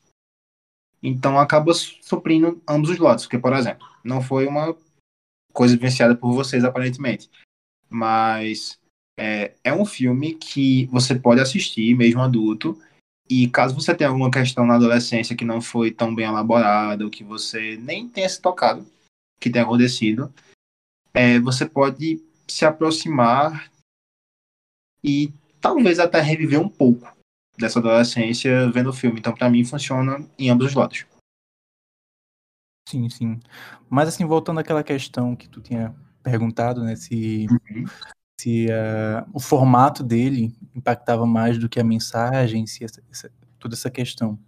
Então 1.01 1.39
acaba 1.39 1.73
suprindo 1.73 2.61
ambos 2.69 2.91
os 2.91 2.99
lados, 2.99 3.25
porque, 3.25 3.39
por 3.39 3.53
exemplo, 3.53 3.87
não 4.03 4.21
foi 4.21 4.45
uma 4.49 4.77
coisa 5.53 5.77
vivenciada 5.77 6.17
por 6.17 6.33
vocês 6.33 6.65
aparentemente, 6.65 7.31
mas 7.89 8.77
é, 9.17 9.55
é 9.63 9.73
um 9.73 9.87
filme 9.87 10.35
que 10.35 10.87
você 10.87 11.17
pode 11.17 11.41
assistir, 11.41 11.95
mesmo 11.95 12.21
adulto, 12.21 12.77
e 13.29 13.49
caso 13.49 13.75
você 13.75 13.95
tenha 13.95 14.09
alguma 14.09 14.31
questão 14.31 14.67
na 14.67 14.77
adolescência 14.77 15.37
que 15.37 15.45
não 15.45 15.61
foi 15.61 15.91
tão 15.91 16.15
bem 16.15 16.27
elaborada, 16.27 17.05
ou 17.05 17.11
que 17.11 17.23
você 17.23 17.77
nem 17.77 18.09
tenha 18.09 18.29
se 18.29 18.41
tocado, 18.41 18.87
que 19.41 19.51
tenha 19.51 19.65
acontecido, 19.65 20.33
é, 21.13 21.39
você 21.39 21.67
pode 21.67 22.23
se 22.47 22.65
aproximar 22.65 23.71
e 25.05 25.33
talvez 25.61 25.99
até 25.99 26.21
reviver 26.21 26.61
um 26.61 26.69
pouco 26.69 27.13
dessa 27.59 27.79
adolescência 27.79 28.71
vendo 28.71 28.91
o 28.91 28.93
filme. 28.93 29.19
Então, 29.19 29.35
pra 29.35 29.51
mim, 29.51 29.65
funciona 29.65 30.25
em 30.39 30.49
ambos 30.49 30.69
os 30.69 30.75
lados. 30.75 31.05
Sim, 32.89 33.09
sim. 33.11 33.41
Mas 33.91 34.09
assim, 34.09 34.25
voltando 34.25 34.61
àquela 34.61 34.83
questão 34.83 35.37
que 35.37 35.49
tu 35.49 35.61
tinha 35.61 35.95
perguntado, 36.23 36.83
né, 36.83 36.97
se, 36.97 37.47
se 38.41 38.67
ah, 38.71 39.27
o 39.33 39.41
formato 39.41 40.03
dele 40.03 40.55
impactava 40.75 41.27
mais 41.27 41.59
do 41.59 41.69
que 41.69 41.81
a 41.81 41.85
mensagem, 41.85 42.67
se 42.67 42.85
essa- 42.85 43.03
essa- 43.11 43.31
toda 43.59 43.75
essa 43.75 43.91
questão. 43.91 44.39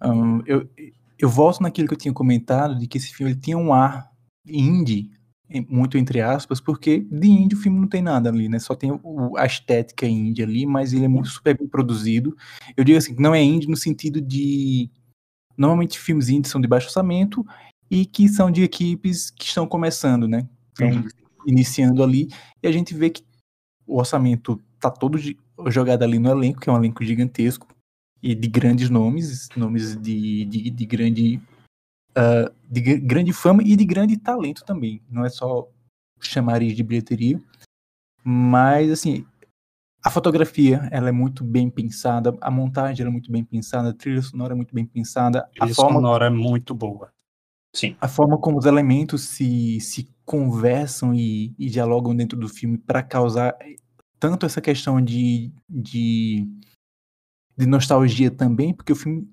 Ahn, 0.00 0.40
eu, 0.46 0.68
eu 1.18 1.28
volto 1.28 1.62
naquilo 1.62 1.86
que 1.86 1.94
eu 1.94 1.98
tinha 1.98 2.14
comentado, 2.14 2.78
de 2.78 2.86
que 2.86 2.96
esse 2.98 3.12
filme 3.14 3.32
ele 3.32 3.40
tinha 3.40 3.58
um 3.58 3.72
ar 3.74 4.10
indie, 4.46 5.10
muito 5.68 5.98
entre 5.98 6.20
aspas, 6.22 6.60
porque 6.60 7.00
de 7.10 7.28
indie 7.28 7.56
o 7.56 7.60
filme 7.60 7.78
não 7.78 7.88
tem 7.88 8.00
nada 8.00 8.30
ali, 8.30 8.48
né? 8.48 8.58
Só 8.58 8.74
tem 8.74 8.90
o- 9.02 9.36
a 9.36 9.44
estética 9.44 10.06
indie 10.06 10.42
ali, 10.42 10.64
mas 10.64 10.92
ele 10.92 11.04
é 11.04 11.08
muito 11.08 11.28
super 11.28 11.58
bem 11.58 11.68
produzido. 11.68 12.34
Eu 12.76 12.84
digo 12.84 12.96
assim, 12.96 13.14
não 13.18 13.34
é 13.34 13.42
indie 13.42 13.68
no 13.68 13.76
sentido 13.76 14.20
de 14.20 14.88
normalmente 15.58 15.98
filmes 15.98 16.28
indies 16.30 16.50
são 16.50 16.60
de 16.60 16.68
baixo 16.68 16.86
orçamento 16.86 17.44
e 17.90 18.06
que 18.06 18.28
são 18.28 18.50
de 18.50 18.62
equipes 18.62 19.30
que 19.30 19.44
estão 19.44 19.66
começando, 19.66 20.26
né? 20.26 20.48
Estão 20.70 20.88
Uhum. 20.88 21.08
Iniciando 21.46 22.02
ali 22.02 22.28
e 22.62 22.66
a 22.68 22.72
gente 22.72 22.94
vê 22.94 23.10
que 23.10 23.24
o 23.86 23.98
orçamento 23.98 24.60
tá 24.78 24.90
todo 24.90 25.18
jogado 25.68 26.02
ali 26.02 26.18
no 26.18 26.30
elenco, 26.30 26.60
que 26.60 26.68
é 26.70 26.72
um 26.72 26.76
elenco 26.76 27.04
gigantesco 27.04 27.66
e 28.22 28.34
de 28.34 28.48
grandes 28.48 28.88
nomes, 28.90 29.48
nomes 29.56 29.96
de, 30.00 30.44
de, 30.44 30.70
de 30.70 30.86
grande 30.86 31.40
ah, 32.14 32.50
de 32.70 32.80
gr- 32.80 33.00
grande 33.06 33.32
fama 33.32 33.62
e 33.62 33.74
de 33.76 33.84
grande 33.84 34.16
talento 34.16 34.64
também. 34.64 35.00
Não 35.10 35.24
é 35.24 35.28
só 35.28 35.68
chamariz 36.20 36.74
de 36.76 36.82
bilheteria, 36.82 37.40
mas 38.22 38.90
assim 38.90 39.24
a 40.02 40.10
fotografia 40.10 40.88
ela 40.90 41.08
é 41.10 41.12
muito 41.12 41.44
bem 41.44 41.68
pensada, 41.68 42.36
a 42.40 42.50
montagem 42.50 43.04
é 43.06 43.10
muito 43.10 43.30
bem 43.30 43.44
pensada, 43.44 43.90
a 43.90 43.94
trilha 43.94 44.22
sonora 44.22 44.54
é 44.54 44.56
muito 44.56 44.74
bem 44.74 44.86
pensada, 44.86 45.40
A 45.40 45.42
a 45.42 45.46
trilha 45.48 45.74
forma 45.74 45.94
sonora 45.96 46.26
é 46.26 46.30
muito 46.30 46.74
boa. 46.74 47.12
Sim. 47.76 47.96
a 48.00 48.08
forma 48.08 48.36
como 48.36 48.58
os 48.58 48.64
elementos 48.66 49.22
se, 49.22 49.78
se 49.80 50.10
conversam 50.30 51.12
e, 51.12 51.52
e 51.58 51.68
dialogam 51.68 52.14
dentro 52.14 52.38
do 52.38 52.48
filme 52.48 52.78
para 52.78 53.02
causar 53.02 53.52
tanto 54.16 54.46
essa 54.46 54.60
questão 54.60 55.00
de, 55.00 55.50
de, 55.68 56.46
de 57.56 57.66
nostalgia 57.66 58.30
também, 58.30 58.72
porque 58.72 58.92
o 58.92 58.96
filme. 58.96 59.28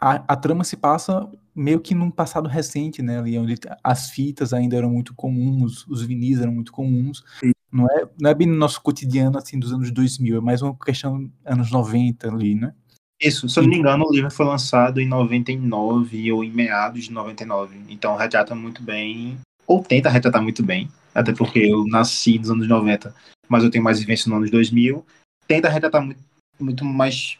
A, 0.00 0.32
a 0.32 0.34
trama 0.34 0.64
se 0.64 0.74
passa 0.74 1.30
meio 1.54 1.80
que 1.80 1.94
num 1.94 2.10
passado 2.10 2.48
recente, 2.48 3.02
né? 3.02 3.18
Ali 3.18 3.38
onde 3.38 3.56
as 3.84 4.08
fitas 4.08 4.54
ainda 4.54 4.74
eram 4.74 4.88
muito 4.88 5.14
comuns, 5.14 5.86
os 5.86 6.02
vinis 6.02 6.40
eram 6.40 6.52
muito 6.52 6.72
comuns. 6.72 7.22
Não 7.70 7.86
é, 7.90 8.08
não 8.18 8.30
é 8.30 8.34
bem 8.34 8.46
no 8.46 8.56
nosso 8.56 8.80
cotidiano 8.80 9.36
assim 9.36 9.58
dos 9.58 9.70
anos 9.70 9.90
2000, 9.90 10.38
é 10.38 10.40
mais 10.40 10.62
uma 10.62 10.74
questão 10.74 11.30
anos 11.44 11.70
90 11.70 12.26
ali, 12.26 12.54
né? 12.54 12.72
Isso, 13.20 13.48
se 13.50 13.58
eu 13.58 13.64
não 13.64 13.70
me 13.70 13.76
engano, 13.76 14.06
o 14.06 14.12
livro 14.12 14.30
foi 14.30 14.46
lançado 14.46 14.98
em 14.98 15.06
99 15.06 16.32
ou 16.32 16.42
em 16.42 16.50
meados 16.50 17.04
de 17.04 17.12
99. 17.12 17.78
Então 17.88 18.16
retrata 18.16 18.54
muito 18.54 18.82
bem, 18.82 19.38
ou 19.72 19.82
tenta 19.82 20.10
retratar 20.10 20.42
muito 20.42 20.62
bem, 20.62 20.90
até 21.14 21.32
porque 21.32 21.60
eu 21.60 21.86
nasci 21.86 22.38
nos 22.38 22.50
anos 22.50 22.68
90, 22.68 23.14
mas 23.48 23.64
eu 23.64 23.70
tenho 23.70 23.82
mais 23.82 23.98
vivência 23.98 24.28
nos 24.28 24.36
anos 24.36 24.50
2000. 24.50 25.04
Tenta 25.48 25.68
retratar 25.70 26.04
muito, 26.04 26.20
muito 26.60 26.84
mais 26.84 27.38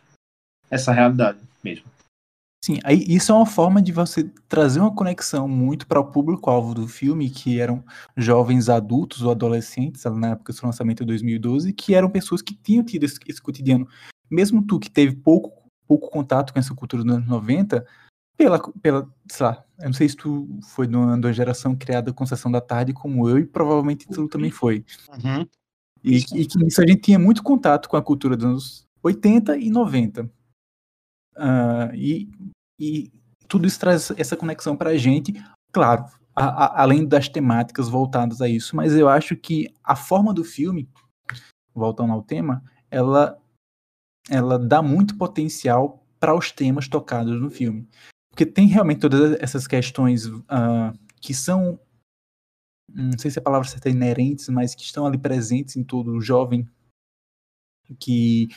essa 0.71 0.93
realidade 0.93 1.39
mesmo. 1.63 1.85
Sim, 2.65 2.79
aí 2.85 3.05
isso 3.07 3.33
é 3.33 3.35
uma 3.35 3.45
forma 3.45 3.83
de 3.83 3.93
você 3.93 4.31
trazer 4.49 4.81
uma 4.81 4.95
conexão 4.95 5.47
muito 5.47 5.87
para 5.87 6.01
o 6.01 6.11
público-alvo 6.11 6.75
do 6.75 6.89
filme, 6.89 7.29
que 7.29 7.61
eram 7.61 7.85
jovens 8.17 8.69
adultos 8.69 9.23
ou 9.23 9.31
adolescentes, 9.31 10.05
na 10.05 10.31
época 10.31 10.53
do 10.53 10.67
lançamento 10.67 11.03
em 11.03 11.07
2012, 11.07 11.73
que 11.73 11.95
eram 11.95 12.09
pessoas 12.09 12.41
que 12.41 12.55
tinham 12.55 12.85
tido 12.85 13.05
esse, 13.05 13.19
esse 13.27 13.43
cotidiano. 13.43 13.87
Mesmo 14.31 14.65
tu 14.65 14.79
que 14.79 14.91
teve 14.91 15.17
pouco, 15.17 15.69
pouco 15.87 16.09
contato 16.09 16.53
com 16.53 16.59
essa 16.59 16.75
cultura 16.75 17.03
dos 17.03 17.13
anos 17.13 17.29
90, 17.29 17.85
pela, 18.37 18.59
pela, 18.81 19.09
sei 19.31 19.47
lá, 19.47 19.65
eu 19.79 19.87
não 19.87 19.93
sei 19.93 20.09
se 20.09 20.17
tu 20.17 20.49
foi 20.63 20.87
de 20.87 20.97
uma, 20.97 21.19
de 21.19 21.27
uma 21.27 21.33
geração 21.33 21.75
criada 21.77 22.13
com 22.13 22.27
Sessão 22.27 22.51
da 22.51 22.61
Tarde 22.61 22.93
como 22.93 23.29
eu, 23.29 23.39
e 23.39 23.47
provavelmente 23.47 24.07
tu 24.09 24.29
também 24.29 24.51
foi. 24.51 24.85
Uhum. 25.11 25.47
E, 26.03 26.17
e 26.19 26.47
que 26.47 26.59
nisso 26.59 26.81
a 26.83 26.87
gente 26.87 27.03
tinha 27.03 27.19
muito 27.19 27.43
contato 27.43 27.89
com 27.89 27.97
a 27.97 28.03
cultura 28.03 28.37
dos 28.37 28.45
anos 28.45 28.87
80 29.03 29.57
e 29.57 29.71
90. 29.71 30.29
Ah, 31.37 31.91
e, 31.95 32.29
e 32.79 33.13
tudo 33.49 33.67
isso 33.67 33.79
traz 33.81 34.11
essa 34.17 34.37
conexão 34.37 34.77
pra 34.77 34.97
gente, 34.97 35.33
claro, 35.73 36.05
a- 36.35 36.65
a- 36.65 36.83
além 36.83 37.07
das 37.07 37.29
temáticas 37.29 37.89
voltadas 37.89 38.41
a 38.41 38.49
isso, 38.49 38.75
mas 38.77 38.95
eu 38.95 39.09
acho 39.09 39.37
que 39.37 39.73
a 39.85 39.95
forma 39.95 40.33
do 40.33 40.45
filme, 40.45 40.89
voltando 41.75 42.13
ao 42.13 42.23
tema, 42.23 42.63
ela, 42.91 43.39
ela 44.29 44.59
dá 44.59 44.83
muito 44.83 45.17
potencial 45.17 46.05
para 46.19 46.35
os 46.35 46.51
temas 46.53 46.89
tocados 46.89 47.41
no 47.41 47.51
filme. 47.51 47.89
Porque 48.33 48.47
tem 48.47 48.67
realmente 48.67 49.01
todas 49.01 49.39
essas 49.41 49.67
questões 49.67 50.25
ah, 50.49 50.95
que 51.21 51.35
são, 51.35 51.79
não 52.89 53.17
sei 53.19 53.31
se 53.31 53.39
a 53.39 53.43
palavra 53.43 53.69
certa 53.69 53.91
é 53.91 53.93
inerentes, 53.93 54.49
mas 54.49 54.75
que 54.75 54.83
estão 54.83 55.07
ali 55.07 55.19
presentes 55.19 55.77
em 55.77 55.85
todo 55.85 56.19
jovem 56.21 56.67
que 58.01 58.49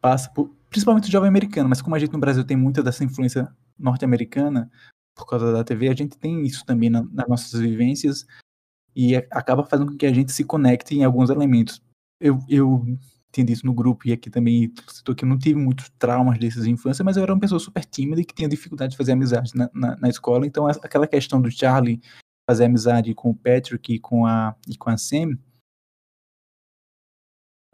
passa 0.00 0.30
por, 0.30 0.48
principalmente 0.70 1.08
o 1.08 1.12
jovem 1.12 1.28
americano, 1.28 1.68
mas 1.68 1.82
como 1.82 1.94
a 1.94 1.98
gente 1.98 2.12
no 2.12 2.18
Brasil 2.18 2.42
tem 2.44 2.56
muita 2.56 2.82
dessa 2.82 3.04
influência 3.04 3.54
norte-americana 3.78 4.70
por 5.14 5.26
causa 5.26 5.52
da 5.52 5.62
TV, 5.62 5.88
a 5.88 5.94
gente 5.94 6.16
tem 6.16 6.42
isso 6.42 6.64
também 6.64 6.88
na- 6.88 7.02
nas 7.02 7.28
nossas 7.28 7.60
vivências 7.60 8.26
e 8.96 9.14
acaba 9.16 9.64
fazendo 9.64 9.92
com 9.92 9.98
que 9.98 10.06
a 10.06 10.12
gente 10.12 10.32
se 10.32 10.42
conecte 10.44 10.94
em 10.94 11.04
alguns 11.04 11.28
elementos. 11.28 11.82
Eu, 12.18 12.38
eu 12.48 12.84
tinha 13.32 13.44
dito 13.44 13.64
no 13.66 13.74
grupo 13.74 14.08
e 14.08 14.12
aqui 14.12 14.30
também 14.30 14.72
citou 14.88 15.14
que 15.14 15.24
eu 15.24 15.28
não 15.28 15.38
tive 15.38 15.58
muitos 15.58 15.90
traumas 15.98 16.38
desses 16.38 16.64
de 16.64 16.70
infância, 16.70 17.04
mas 17.04 17.16
eu 17.16 17.22
era 17.22 17.32
uma 17.32 17.40
pessoa 17.40 17.58
super 17.58 17.84
tímida 17.84 18.20
e 18.20 18.24
que 18.24 18.34
tinha 18.34 18.48
dificuldade 18.48 18.92
de 18.92 18.96
fazer 18.96 19.12
amizade 19.12 19.52
na, 19.54 19.70
na, 19.74 19.96
na 19.96 20.08
escola, 20.08 20.46
então 20.46 20.66
aquela 20.66 21.06
questão 21.06 21.40
do 21.40 21.50
Charlie 21.50 22.00
fazer 22.48 22.64
amizade 22.64 23.14
com 23.14 23.30
o 23.30 23.34
Patrick 23.34 23.94
e 23.94 23.98
com 23.98 24.24
a, 24.24 24.56
e 24.66 24.76
com 24.76 24.88
a 24.88 24.96
Sam 24.96 25.38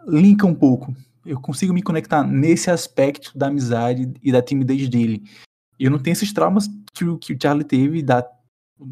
linka 0.07 0.47
um 0.47 0.55
pouco. 0.55 0.95
Eu 1.25 1.41
consigo 1.41 1.73
me 1.73 1.83
conectar 1.83 2.23
nesse 2.23 2.71
aspecto 2.71 3.37
da 3.37 3.47
amizade 3.47 4.13
e 4.23 4.31
da 4.31 4.43
timidez 4.43 4.89
dele. 4.89 5.23
Eu 5.79 5.91
não 5.91 5.99
tenho 5.99 6.13
esses 6.13 6.33
traumas 6.33 6.69
que 6.93 7.05
o, 7.05 7.17
que 7.17 7.33
o 7.33 7.39
Charlie 7.41 7.65
teve 7.65 8.03
da, 8.03 8.29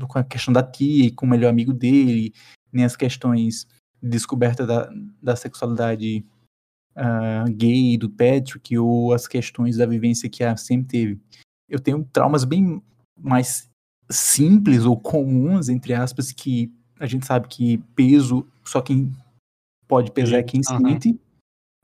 com 0.09 0.18
a 0.18 0.25
questão 0.25 0.53
da 0.53 0.62
tia 0.62 1.07
e 1.07 1.11
com 1.11 1.27
o 1.27 1.29
melhor 1.29 1.51
amigo 1.51 1.72
dele, 1.72 2.33
nem 2.72 2.85
as 2.85 2.96
questões 2.96 3.66
de 4.03 4.09
descoberta 4.09 4.66
da, 4.66 4.90
da 5.22 5.37
sexualidade 5.37 6.25
ah, 6.94 7.44
gay 7.48 7.96
do 7.96 8.11
Patrick 8.11 8.76
ou 8.76 9.12
as 9.12 9.26
questões 9.26 9.76
da 9.76 9.87
vivência 9.87 10.28
que 10.28 10.44
a 10.44 10.57
Sam 10.57 10.83
teve. 10.83 11.20
Eu 11.68 11.81
tenho 11.81 12.05
traumas 12.12 12.44
bem 12.44 12.83
mais 13.18 13.70
simples 14.11 14.85
ou 14.85 14.98
comuns, 14.98 15.68
entre 15.68 15.94
aspas, 15.94 16.33
que 16.33 16.72
a 16.98 17.07
gente 17.07 17.26
sabe 17.26 17.48
que 17.48 17.78
peso, 17.96 18.46
só 18.64 18.81
quem 18.81 19.11
pode 19.88 20.11
pesar 20.12 20.38
é 20.38 20.42
quem 20.42 20.62
sente. 20.62 21.18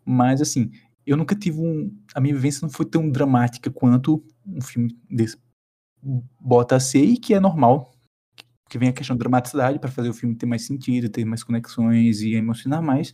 Mas, 0.05 0.40
assim, 0.40 0.71
eu 1.07 1.16
nunca 1.16 1.35
tive 1.35 1.61
um. 1.61 1.94
A 2.14 2.21
minha 2.21 2.35
vivência 2.35 2.61
não 2.62 2.71
foi 2.71 2.87
tão 2.87 3.11
dramática 3.11 3.71
quanto 3.71 4.23
um 4.47 4.61
filme 4.61 4.97
desse 5.11 5.37
bota 6.40 6.77
a 6.77 6.81
ser, 6.81 7.05
e 7.05 7.16
que 7.16 7.35
é 7.35 7.40
normal. 7.40 7.92
Que 8.71 8.79
vem 8.79 8.90
a 8.90 8.92
questão 8.92 9.16
da 9.16 9.21
dramaticidade 9.21 9.79
para 9.79 9.90
fazer 9.90 10.11
o 10.11 10.14
filme 10.14 10.35
ter 10.35 10.47
mais 10.47 10.64
sentido, 10.66 11.09
ter 11.09 11.25
mais 11.25 11.42
conexões 11.42 12.21
e 12.21 12.35
emocionar 12.35 12.83
mais. 12.83 13.12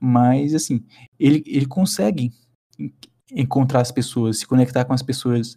Mas, 0.00 0.54
assim, 0.54 0.84
ele, 1.18 1.42
ele 1.46 1.66
consegue 1.66 2.30
en- 2.78 2.92
encontrar 3.32 3.80
as 3.80 3.90
pessoas, 3.92 4.38
se 4.38 4.46
conectar 4.46 4.84
com 4.84 4.92
as 4.92 5.02
pessoas 5.02 5.56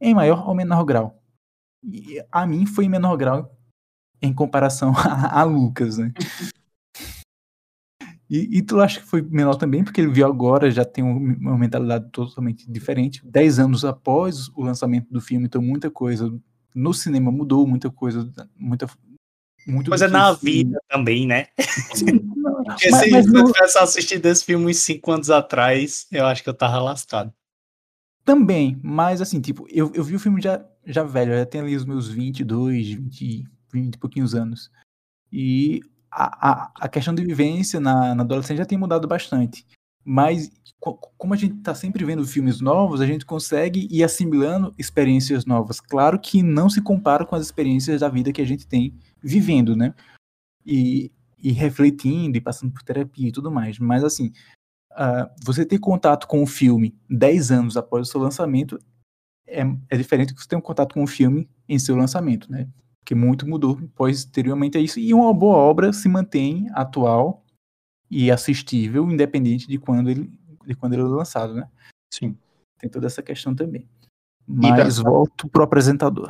em 0.00 0.14
maior 0.14 0.48
ou 0.48 0.54
menor 0.54 0.84
grau. 0.84 1.22
E 1.84 2.24
a 2.30 2.46
mim 2.46 2.66
foi 2.66 2.84
em 2.86 2.88
menor 2.88 3.16
grau 3.16 3.56
em 4.20 4.32
comparação 4.32 4.92
a, 4.98 5.40
a 5.40 5.44
Lucas, 5.44 5.98
né? 5.98 6.12
E, 8.30 8.58
e 8.58 8.62
tu 8.62 8.80
acha 8.80 9.00
que 9.00 9.06
foi 9.06 9.20
menor 9.20 9.56
também, 9.56 9.84
porque 9.84 10.00
ele 10.00 10.10
viu 10.10 10.26
agora, 10.26 10.70
já 10.70 10.84
tem 10.84 11.04
um- 11.04 11.34
uma 11.34 11.58
mentalidade 11.58 12.08
totalmente 12.10 12.70
diferente. 12.70 13.20
Dez 13.24 13.58
anos 13.58 13.84
após 13.84 14.48
o 14.56 14.62
lançamento 14.62 15.12
do 15.12 15.20
filme, 15.20 15.46
então 15.46 15.60
muita 15.60 15.90
coisa 15.90 16.32
no 16.74 16.94
cinema 16.94 17.30
mudou, 17.30 17.66
muita 17.66 17.90
coisa, 17.90 18.30
muita 18.56 18.86
muito 19.66 19.90
Coisa 19.90 20.06
que 20.06 20.12
na 20.12 20.32
vida 20.32 20.78
também, 20.88 21.26
né? 21.26 21.46
Porque 21.88 22.12
mas- 22.90 23.00
se 23.00 23.10
mas 23.10 23.26
eu 23.26 23.32
no- 23.32 23.52
tivesse 23.52 23.78
assistido 23.78 24.26
esse 24.26 24.44
filme 24.44 24.66
uns 24.70 24.78
5 24.78 25.12
anos 25.12 25.30
atrás, 25.30 26.06
eu 26.10 26.26
acho 26.26 26.42
que 26.42 26.48
eu 26.48 26.54
tava 26.54 26.80
lascado. 26.80 27.32
Também, 28.24 28.78
mas 28.82 29.20
assim, 29.20 29.40
tipo, 29.40 29.66
eu, 29.68 29.90
eu 29.94 30.04
vi 30.04 30.14
o 30.14 30.20
filme 30.20 30.40
já, 30.40 30.64
já 30.86 31.02
velho, 31.02 31.32
eu 31.32 31.38
já 31.38 31.46
tenho 31.46 31.64
ali 31.64 31.74
os 31.74 31.84
meus 31.84 32.08
22, 32.08 32.88
20, 32.94 33.44
20 33.72 33.94
e 33.94 33.98
pouquinhos 33.98 34.34
anos. 34.34 34.70
E 35.32 35.80
a, 36.10 36.50
a, 36.50 36.72
a 36.82 36.88
questão 36.88 37.14
de 37.14 37.24
vivência 37.24 37.80
na, 37.80 38.14
na 38.14 38.22
adolescência 38.22 38.58
já 38.62 38.66
tem 38.66 38.78
mudado 38.78 39.08
bastante. 39.08 39.66
Mas 40.04 40.52
co- 40.78 40.94
como 41.16 41.34
a 41.34 41.36
gente 41.36 41.56
tá 41.62 41.74
sempre 41.74 42.04
vendo 42.04 42.24
filmes 42.24 42.60
novos, 42.60 43.00
a 43.00 43.06
gente 43.06 43.24
consegue 43.26 43.88
ir 43.90 44.04
assimilando 44.04 44.72
experiências 44.78 45.44
novas. 45.44 45.80
Claro 45.80 46.18
que 46.18 46.42
não 46.44 46.70
se 46.70 46.80
compara 46.80 47.24
com 47.24 47.34
as 47.34 47.42
experiências 47.42 48.00
da 48.02 48.08
vida 48.08 48.32
que 48.32 48.42
a 48.42 48.46
gente 48.46 48.66
tem 48.66 48.94
vivendo, 49.22 49.76
né? 49.76 49.94
E, 50.64 51.10
e 51.38 51.52
refletindo 51.52 52.36
e 52.36 52.40
passando 52.40 52.72
por 52.72 52.82
terapia 52.82 53.28
e 53.28 53.32
tudo 53.32 53.50
mais. 53.50 53.78
Mas 53.78 54.04
assim, 54.04 54.32
ah, 54.92 55.30
você 55.44 55.64
ter 55.64 55.78
contato 55.78 56.26
com 56.26 56.42
o 56.42 56.46
filme 56.46 56.94
10 57.08 57.50
anos 57.50 57.76
após 57.76 58.08
o 58.08 58.10
seu 58.10 58.20
lançamento 58.20 58.78
é, 59.46 59.62
é 59.90 59.96
diferente 59.96 60.34
que 60.34 60.40
você 60.40 60.48
ter 60.48 60.56
um 60.56 60.60
contato 60.60 60.94
com 60.94 61.02
o 61.02 61.06
filme 61.06 61.48
em 61.68 61.78
seu 61.78 61.96
lançamento, 61.96 62.50
né? 62.50 62.68
Porque 63.00 63.14
muito 63.14 63.46
mudou 63.46 63.76
posteriormente 63.94 64.78
a 64.78 64.80
isso. 64.80 65.00
E 65.00 65.12
uma 65.12 65.34
boa 65.34 65.56
obra 65.56 65.92
se 65.92 66.08
mantém 66.08 66.68
atual 66.72 67.44
e 68.10 68.30
assistível, 68.30 69.10
independente 69.10 69.66
de 69.66 69.78
quando 69.78 70.10
ele, 70.10 70.30
de 70.66 70.74
quando 70.74 70.92
ele 70.94 71.02
é 71.02 71.06
lançado, 71.06 71.54
né? 71.54 71.68
Sim. 72.12 72.36
Tem 72.78 72.88
toda 72.88 73.06
essa 73.06 73.22
questão 73.22 73.54
também. 73.54 73.88
Mas 74.46 74.98
volto 74.98 75.48
pro 75.48 75.62
apresentador. 75.62 76.28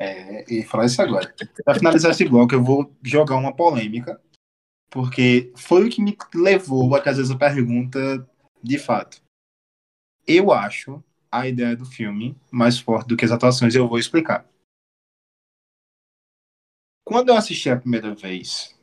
É, 0.00 0.44
e 0.52 0.62
falar 0.62 0.86
isso 0.86 1.02
agora. 1.02 1.34
Pra 1.64 1.74
finalizar 1.74 2.12
esse 2.12 2.24
bloco, 2.24 2.54
eu 2.54 2.62
vou 2.62 2.94
jogar 3.02 3.36
uma 3.36 3.54
polêmica, 3.54 4.20
porque 4.88 5.52
foi 5.56 5.86
o 5.86 5.90
que 5.90 6.00
me 6.00 6.16
levou 6.34 6.94
a 6.94 7.00
trazer 7.00 7.22
essa 7.22 7.36
pergunta 7.36 8.26
de 8.62 8.78
fato. 8.78 9.20
Eu 10.26 10.52
acho 10.52 11.02
a 11.30 11.48
ideia 11.48 11.76
do 11.76 11.84
filme 11.84 12.36
mais 12.50 12.78
forte 12.78 13.08
do 13.08 13.16
que 13.16 13.24
as 13.24 13.32
atuações, 13.32 13.74
eu 13.74 13.88
vou 13.88 13.98
explicar. 13.98 14.46
Quando 17.04 17.30
eu 17.30 17.36
assisti 17.36 17.70
a 17.70 17.80
primeira 17.80 18.14
vez, 18.14 18.78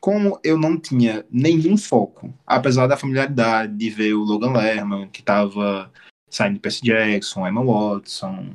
como 0.00 0.40
eu 0.42 0.58
não 0.58 0.78
tinha 0.80 1.26
nenhum 1.30 1.76
foco, 1.76 2.32
apesar 2.46 2.86
da 2.86 2.96
familiaridade 2.96 3.76
de 3.76 3.90
ver 3.90 4.14
o 4.14 4.24
Logan 4.24 4.52
Lerman, 4.52 5.08
que 5.10 5.22
tava 5.22 5.92
saindo 6.30 6.54
de 6.54 6.60
Percy 6.60 6.82
Jackson, 6.82 7.46
Emma 7.46 7.64
Watson 7.64 8.54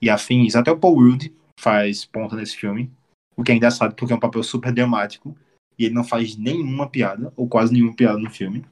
e 0.00 0.08
afins, 0.10 0.56
até 0.56 0.70
o 0.70 0.78
Paul 0.78 0.94
Rudd 0.94 1.32
faz 1.62 2.04
ponta 2.04 2.34
nesse 2.34 2.56
filme, 2.56 2.92
o 3.36 3.44
que 3.44 3.52
é 3.52 3.54
engraçado 3.54 3.94
porque 3.94 4.12
é 4.12 4.16
um 4.16 4.20
papel 4.20 4.42
super 4.42 4.72
dramático 4.72 5.38
e 5.78 5.84
ele 5.84 5.94
não 5.94 6.02
faz 6.02 6.36
nenhuma 6.36 6.90
piada, 6.90 7.32
ou 7.36 7.48
quase 7.48 7.72
nenhuma 7.72 7.94
piada 7.94 8.18
no 8.18 8.28
filme. 8.28 8.64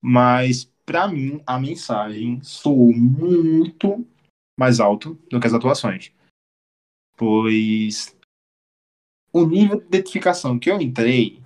Mas, 0.00 0.64
pra 0.86 1.08
mim, 1.08 1.42
a 1.44 1.58
mensagem 1.58 2.40
soou 2.40 2.92
muito 2.92 4.06
mais 4.58 4.78
alto 4.78 5.14
do 5.28 5.40
que 5.40 5.46
as 5.46 5.52
atuações. 5.52 6.12
Pois 7.16 8.16
o 9.32 9.44
nível 9.44 9.80
de 9.80 9.86
identificação 9.86 10.58
que 10.58 10.70
eu 10.70 10.80
entrei 10.80 11.42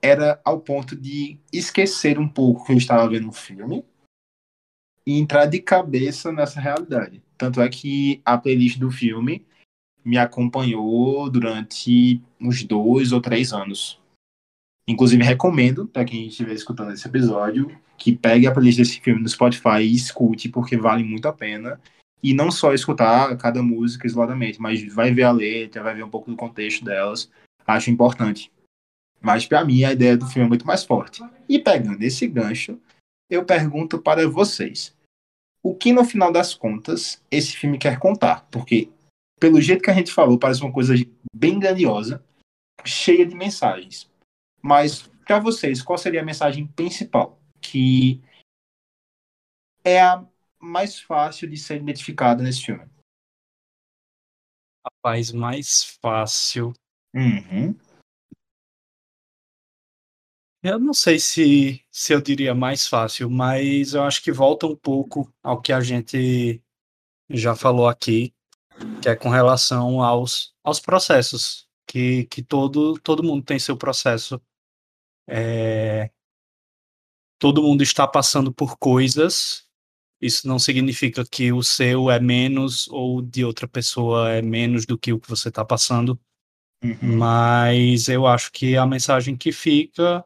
era 0.00 0.40
ao 0.44 0.60
ponto 0.60 0.94
de 0.94 1.38
esquecer 1.52 2.18
um 2.18 2.28
pouco 2.28 2.64
que 2.64 2.72
eu 2.72 2.76
estava 2.76 3.08
vendo 3.08 3.28
um 3.28 3.32
filme 3.32 3.84
e 5.04 5.18
entrar 5.18 5.46
de 5.46 5.60
cabeça 5.60 6.30
nessa 6.32 6.60
realidade. 6.60 7.25
Tanto 7.36 7.60
é 7.60 7.68
que 7.68 8.20
a 8.24 8.38
playlist 8.38 8.78
do 8.78 8.90
filme 8.90 9.44
me 10.04 10.16
acompanhou 10.16 11.28
durante 11.28 12.22
uns 12.40 12.62
dois 12.62 13.12
ou 13.12 13.20
três 13.20 13.52
anos. 13.52 14.00
Inclusive, 14.88 15.22
recomendo, 15.22 15.86
para 15.86 16.04
quem 16.04 16.28
estiver 16.28 16.54
escutando 16.54 16.92
esse 16.92 17.06
episódio, 17.08 17.76
que 17.98 18.16
pegue 18.16 18.46
a 18.46 18.52
playlist 18.52 18.78
desse 18.78 19.00
filme 19.00 19.20
no 19.20 19.28
Spotify 19.28 19.82
e 19.82 19.94
escute, 19.94 20.48
porque 20.48 20.76
vale 20.76 21.02
muito 21.02 21.26
a 21.26 21.32
pena. 21.32 21.80
E 22.22 22.32
não 22.32 22.50
só 22.50 22.72
escutar 22.72 23.36
cada 23.36 23.62
música 23.62 24.06
isoladamente, 24.06 24.60
mas 24.60 24.82
vai 24.94 25.12
ver 25.12 25.24
a 25.24 25.32
letra, 25.32 25.82
vai 25.82 25.94
ver 25.94 26.04
um 26.04 26.10
pouco 26.10 26.30
do 26.30 26.36
contexto 26.36 26.84
delas. 26.84 27.30
Acho 27.66 27.90
importante. 27.90 28.50
Mas 29.20 29.44
para 29.44 29.64
mim 29.64 29.82
a 29.82 29.92
ideia 29.92 30.16
do 30.16 30.26
filme 30.26 30.46
é 30.46 30.48
muito 30.48 30.66
mais 30.66 30.84
forte. 30.84 31.22
E 31.48 31.58
pegando 31.58 32.02
esse 32.02 32.26
gancho, 32.28 32.78
eu 33.28 33.44
pergunto 33.44 33.98
para 33.98 34.28
vocês: 34.28 34.95
o 35.66 35.74
que 35.74 35.92
no 35.92 36.04
final 36.04 36.30
das 36.30 36.54
contas 36.54 37.20
esse 37.28 37.56
filme 37.56 37.76
quer 37.76 37.98
contar? 37.98 38.46
Porque 38.52 38.88
pelo 39.40 39.60
jeito 39.60 39.82
que 39.82 39.90
a 39.90 39.94
gente 39.94 40.12
falou, 40.12 40.38
parece 40.38 40.62
uma 40.62 40.72
coisa 40.72 40.94
bem 41.34 41.58
grandiosa, 41.58 42.24
cheia 42.84 43.26
de 43.26 43.34
mensagens. 43.34 44.08
Mas 44.62 45.10
para 45.26 45.40
vocês, 45.40 45.82
qual 45.82 45.98
seria 45.98 46.22
a 46.22 46.24
mensagem 46.24 46.68
principal 46.68 47.40
que 47.60 48.22
é 49.82 50.00
a 50.00 50.24
mais 50.60 51.00
fácil 51.00 51.50
de 51.50 51.56
ser 51.56 51.78
identificada 51.78 52.44
nesse 52.44 52.62
filme? 52.62 52.88
Rapaz, 54.84 55.32
mais 55.32 55.98
fácil. 56.00 56.72
Uhum. 57.12 57.74
Eu 60.68 60.80
não 60.80 60.92
sei 60.92 61.20
se, 61.20 61.80
se 61.92 62.12
eu 62.12 62.20
diria 62.20 62.52
mais 62.52 62.88
fácil, 62.88 63.30
mas 63.30 63.94
eu 63.94 64.02
acho 64.02 64.20
que 64.20 64.32
volta 64.32 64.66
um 64.66 64.74
pouco 64.74 65.32
ao 65.40 65.62
que 65.62 65.72
a 65.72 65.80
gente 65.80 66.60
já 67.30 67.54
falou 67.54 67.86
aqui, 67.86 68.34
que 69.00 69.08
é 69.08 69.14
com 69.14 69.28
relação 69.28 70.02
aos, 70.02 70.52
aos 70.64 70.80
processos, 70.80 71.68
que, 71.86 72.24
que 72.24 72.42
todo, 72.42 72.98
todo 72.98 73.22
mundo 73.22 73.44
tem 73.44 73.60
seu 73.60 73.76
processo. 73.76 74.42
É, 75.28 76.10
todo 77.38 77.62
mundo 77.62 77.84
está 77.84 78.04
passando 78.04 78.52
por 78.52 78.76
coisas, 78.76 79.68
isso 80.20 80.48
não 80.48 80.58
significa 80.58 81.24
que 81.24 81.52
o 81.52 81.62
seu 81.62 82.10
é 82.10 82.18
menos 82.18 82.88
ou 82.88 83.22
de 83.22 83.44
outra 83.44 83.68
pessoa 83.68 84.32
é 84.32 84.42
menos 84.42 84.84
do 84.84 84.98
que 84.98 85.12
o 85.12 85.20
que 85.20 85.28
você 85.28 85.48
está 85.48 85.64
passando. 85.64 86.18
Uhum. 86.82 87.18
Mas 87.18 88.08
eu 88.08 88.26
acho 88.26 88.50
que 88.50 88.76
a 88.76 88.84
mensagem 88.84 89.36
que 89.36 89.52
fica 89.52 90.24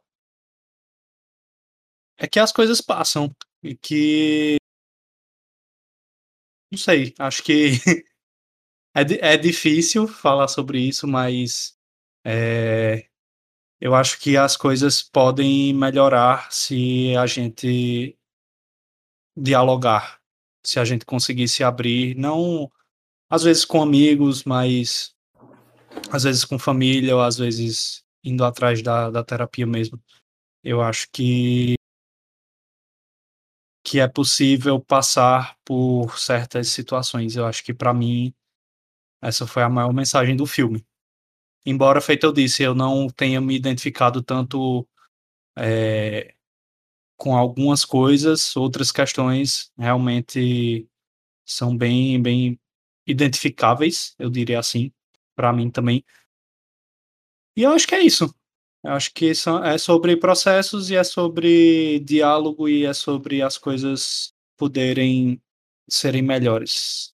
é 2.21 2.29
que 2.29 2.39
as 2.39 2.53
coisas 2.53 2.83
passam 2.83 3.35
e 3.63 3.75
que 3.75 4.57
não 6.71 6.79
sei, 6.79 7.15
acho 7.19 7.43
que 7.43 7.71
é, 8.95 9.33
é 9.33 9.37
difícil 9.37 10.07
falar 10.07 10.47
sobre 10.47 10.79
isso, 10.79 11.09
mas 11.09 11.77
é, 12.25 13.09
eu 13.81 13.95
acho 13.95 14.21
que 14.21 14.37
as 14.37 14.57
coisas 14.57 15.03
podem 15.03 15.73
melhorar 15.73 16.53
se 16.53 17.17
a 17.17 17.27
gente 17.27 18.17
dialogar, 19.37 20.21
se 20.65 20.79
a 20.79 20.85
gente 20.85 21.07
conseguir 21.07 21.49
se 21.49 21.65
abrir, 21.65 22.15
não 22.17 22.71
às 23.31 23.45
vezes 23.45 23.65
com 23.65 23.81
amigos, 23.81 24.45
mas 24.45 25.15
às 26.13 26.25
vezes 26.25 26.45
com 26.45 26.59
família, 26.59 27.17
ou 27.17 27.23
às 27.23 27.39
vezes 27.39 28.05
indo 28.23 28.45
atrás 28.45 28.83
da, 28.83 29.11
da 29.11 29.25
terapia 29.25 29.67
mesmo. 29.67 29.99
Eu 30.63 30.83
acho 30.83 31.09
que 31.11 31.80
que 33.91 33.99
é 33.99 34.07
possível 34.07 34.79
passar 34.79 35.57
por 35.65 36.17
certas 36.17 36.69
situações. 36.69 37.35
Eu 37.35 37.45
acho 37.45 37.65
que 37.65 37.75
para 37.75 37.93
mim 37.93 38.33
essa 39.21 39.49
foi 39.49 39.65
a 39.65 39.69
maior 39.69 39.93
mensagem 39.93 40.37
do 40.37 40.47
filme. 40.47 40.87
Embora, 41.67 42.01
feito 42.01 42.25
eu 42.25 42.33
disse, 42.33 42.63
eu 42.63 42.73
não 42.73 43.09
tenha 43.09 43.41
me 43.41 43.57
identificado 43.57 44.23
tanto 44.23 44.89
é, 45.59 46.37
com 47.17 47.37
algumas 47.37 47.85
coisas, 47.85 48.55
outras 48.55 48.93
questões 48.93 49.73
realmente 49.77 50.89
são 51.45 51.77
bem, 51.77 52.23
bem 52.23 52.61
identificáveis, 53.05 54.15
eu 54.21 54.31
diria 54.31 54.61
assim, 54.61 54.93
para 55.35 55.53
mim 55.53 55.69
também. 55.69 56.05
E 57.57 57.65
eu 57.65 57.73
acho 57.73 57.89
que 57.89 57.97
é 57.97 58.01
isso. 58.01 58.33
Acho 58.83 59.13
que 59.13 59.35
são, 59.35 59.63
é 59.63 59.77
sobre 59.77 60.17
processos 60.17 60.91
e 60.91 60.97
é 60.97 61.05
sobre 61.05 62.01
diálogo 62.01 62.69
e 62.69 62.87
é 62.87 62.95
sobre 62.95 63.43
as 63.43 63.59
coisas 63.59 64.33
poderem 64.57 65.41
serem 65.89 66.23
melhores. 66.23 67.13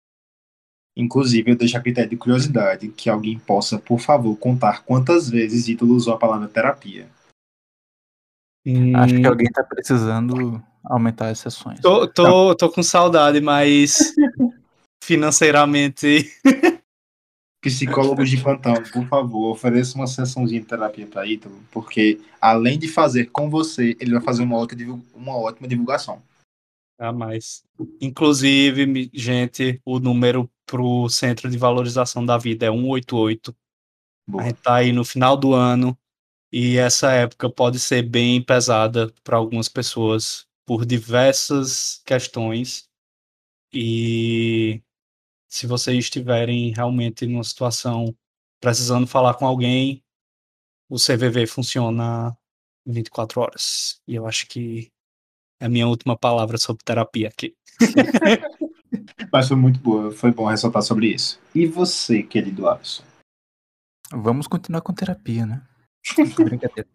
Inclusive, 0.96 1.50
eu 1.50 1.56
deixo 1.56 1.76
a 1.76 1.80
critério 1.80 2.10
de 2.10 2.16
curiosidade 2.16 2.88
que 2.88 3.10
alguém 3.10 3.38
possa, 3.38 3.78
por 3.78 3.98
favor, 3.98 4.36
contar 4.36 4.84
quantas 4.84 5.28
vezes 5.28 5.68
Ítalo 5.68 5.94
usou 5.94 6.14
a 6.14 6.18
palavra 6.18 6.48
terapia. 6.48 7.08
Acho 8.94 9.14
que 9.14 9.26
Hum, 9.26 9.26
alguém 9.26 9.50
tá 9.50 9.62
precisando 9.62 10.62
aumentar 10.84 11.28
as 11.28 11.38
sessões. 11.38 11.80
tô, 11.80 12.08
tô, 12.08 12.54
tô 12.54 12.70
com 12.70 12.82
saudade, 12.82 13.40
mas 13.40 14.14
financeiramente 15.04 16.30
Psicólogos 17.66 18.30
de 18.30 18.40
plantão, 18.40 18.74
por 18.92 19.06
favor, 19.08 19.50
ofereça 19.50 19.96
uma 19.96 20.06
sessãozinha 20.06 20.60
de 20.60 20.66
terapia 20.66 21.06
para 21.06 21.26
Ítalo, 21.26 21.58
porque 21.72 22.20
além 22.40 22.78
de 22.78 22.86
fazer 22.86 23.26
com 23.26 23.50
você, 23.50 23.96
ele 23.98 24.12
vai 24.12 24.20
fazer 24.20 24.42
uma 24.44 24.56
ótima, 24.56 25.02
uma 25.14 25.36
ótima 25.36 25.66
divulgação. 25.66 26.22
a 26.98 27.12
mais. 27.12 27.64
Inclusive, 28.00 29.10
gente, 29.12 29.80
o 29.84 29.98
número 29.98 30.48
pro 30.64 31.08
Centro 31.08 31.50
de 31.50 31.58
Valorização 31.58 32.24
da 32.24 32.38
Vida 32.38 32.66
é 32.66 32.70
188. 32.70 33.50
A 33.50 33.54
Boa. 34.30 34.44
gente 34.44 34.56
tá 34.62 34.76
aí 34.76 34.92
no 34.92 35.04
final 35.04 35.36
do 35.36 35.52
ano 35.52 35.96
e 36.52 36.76
essa 36.76 37.10
época 37.12 37.50
pode 37.50 37.78
ser 37.78 38.02
bem 38.02 38.42
pesada 38.42 39.12
para 39.24 39.36
algumas 39.36 39.68
pessoas 39.68 40.46
por 40.64 40.86
diversas 40.86 42.00
questões. 42.04 42.88
E 43.72 44.80
se 45.48 45.66
vocês 45.66 45.98
estiverem 45.98 46.72
realmente 46.72 47.26
numa 47.26 47.44
situação 47.44 48.14
precisando 48.60 49.06
falar 49.06 49.34
com 49.34 49.46
alguém, 49.46 50.02
o 50.88 50.96
CVV 50.96 51.46
funciona 51.46 52.36
24 52.86 53.40
horas. 53.40 54.00
E 54.06 54.14
eu 54.14 54.26
acho 54.26 54.46
que 54.46 54.90
é 55.60 55.66
a 55.66 55.68
minha 55.68 55.86
última 55.86 56.16
palavra 56.16 56.58
sobre 56.58 56.84
terapia 56.84 57.28
aqui. 57.28 57.54
Mas 59.32 59.48
foi 59.48 59.56
muito 59.56 59.80
boa, 59.80 60.10
foi 60.12 60.30
bom 60.32 60.46
ressaltar 60.46 60.82
sobre 60.82 61.08
isso. 61.08 61.40
E 61.54 61.66
você, 61.66 62.22
querido 62.22 62.68
Alisson? 62.68 63.02
Vamos 64.12 64.46
continuar 64.46 64.80
com 64.80 64.92
terapia, 64.92 65.44
né? 65.44 65.62
Brincadeira. 66.38 66.88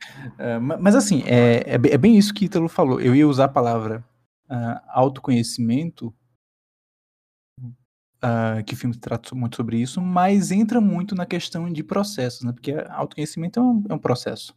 Ma- 0.61 0.77
mas 0.77 0.95
assim, 0.95 1.21
é, 1.25 1.57
é, 1.67 1.73
é 1.73 1.97
bem 1.97 2.17
isso 2.17 2.33
que 2.33 2.45
Ítalo 2.45 2.69
falou. 2.69 3.01
Eu 3.01 3.13
ia 3.13 3.27
usar 3.27 3.45
a 3.45 3.49
palavra 3.49 4.03
ah, 4.49 4.81
autoconhecimento, 4.87 6.13
ah, 8.21 8.61
que 8.63 8.73
o 8.73 8.77
filme 8.77 8.95
trata 8.95 9.33
muito 9.35 9.55
sobre 9.57 9.79
isso, 9.81 10.01
mas 10.01 10.51
entra 10.51 10.79
muito 10.81 11.15
na 11.15 11.25
questão 11.25 11.71
de 11.71 11.83
processos, 11.83 12.43
né? 12.43 12.51
Porque 12.51 12.73
autoconhecimento 12.89 13.59
é 13.59 13.63
um, 13.63 13.83
é 13.89 13.93
um 13.93 13.99
processo. 13.99 14.55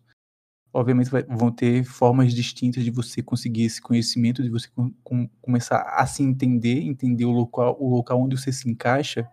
Obviamente 0.72 1.10
vai- 1.10 1.22
vão 1.24 1.52
ter 1.52 1.84
formas 1.84 2.34
distintas 2.34 2.84
de 2.84 2.90
você 2.90 3.22
conseguir 3.22 3.64
esse 3.64 3.80
conhecimento, 3.80 4.42
de 4.42 4.50
você 4.50 4.68
com- 4.74 4.90
com- 5.04 5.28
começar 5.40 5.82
a 5.96 6.06
se 6.06 6.22
entender, 6.22 6.80
entender 6.82 7.24
o 7.24 7.30
local, 7.30 7.76
o 7.80 7.88
local 7.88 8.20
onde 8.22 8.36
você 8.36 8.52
se 8.52 8.68
encaixa, 8.68 9.28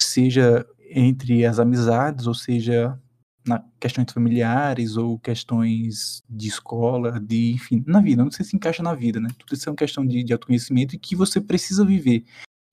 seja 0.00 0.66
entre 0.90 1.44
as 1.46 1.58
amizades, 1.58 2.26
ou 2.26 2.34
seja 2.34 2.98
na 3.46 3.64
questões 3.80 4.12
familiares 4.12 4.96
ou 4.96 5.18
questões 5.18 6.22
de 6.28 6.48
escola, 6.48 7.20
de 7.20 7.52
enfim, 7.52 7.82
na 7.86 8.00
vida, 8.00 8.22
onde 8.24 8.34
você 8.36 8.44
se 8.44 8.54
encaixa 8.56 8.82
na 8.82 8.94
vida, 8.94 9.20
né? 9.20 9.28
Tudo 9.38 9.54
isso 9.54 9.68
é 9.68 9.72
uma 9.72 9.76
questão 9.76 10.06
de, 10.06 10.22
de 10.22 10.32
autoconhecimento 10.32 10.94
e 10.94 10.98
que 10.98 11.16
você 11.16 11.40
precisa 11.40 11.84
viver. 11.84 12.24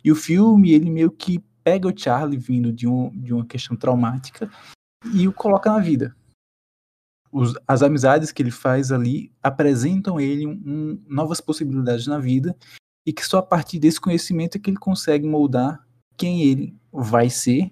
E 0.03 0.11
o 0.11 0.15
filme, 0.15 0.71
ele 0.71 0.89
meio 0.89 1.11
que 1.11 1.39
pega 1.63 1.87
o 1.87 1.97
Charlie 1.97 2.37
vindo 2.39 2.71
de, 2.71 2.87
um, 2.87 3.09
de 3.19 3.33
uma 3.33 3.45
questão 3.45 3.75
traumática 3.75 4.49
e 5.13 5.27
o 5.27 5.33
coloca 5.33 5.71
na 5.71 5.79
vida. 5.79 6.15
Os- 7.31 7.53
as 7.67 7.83
amizades 7.83 8.31
que 8.31 8.41
ele 8.41 8.51
faz 8.51 8.91
ali 8.91 9.31
apresentam 9.43 10.19
ele 10.19 10.47
um- 10.47 10.61
um- 10.65 11.03
novas 11.07 11.39
possibilidades 11.39 12.07
na 12.07 12.17
vida 12.17 12.55
e 13.05 13.13
que 13.13 13.25
só 13.25 13.37
a 13.39 13.43
partir 13.43 13.79
desse 13.79 13.99
conhecimento 14.01 14.55
é 14.57 14.59
que 14.59 14.69
ele 14.69 14.77
consegue 14.77 15.27
moldar 15.27 15.85
quem 16.17 16.41
ele 16.43 16.75
vai 16.91 17.29
ser 17.29 17.71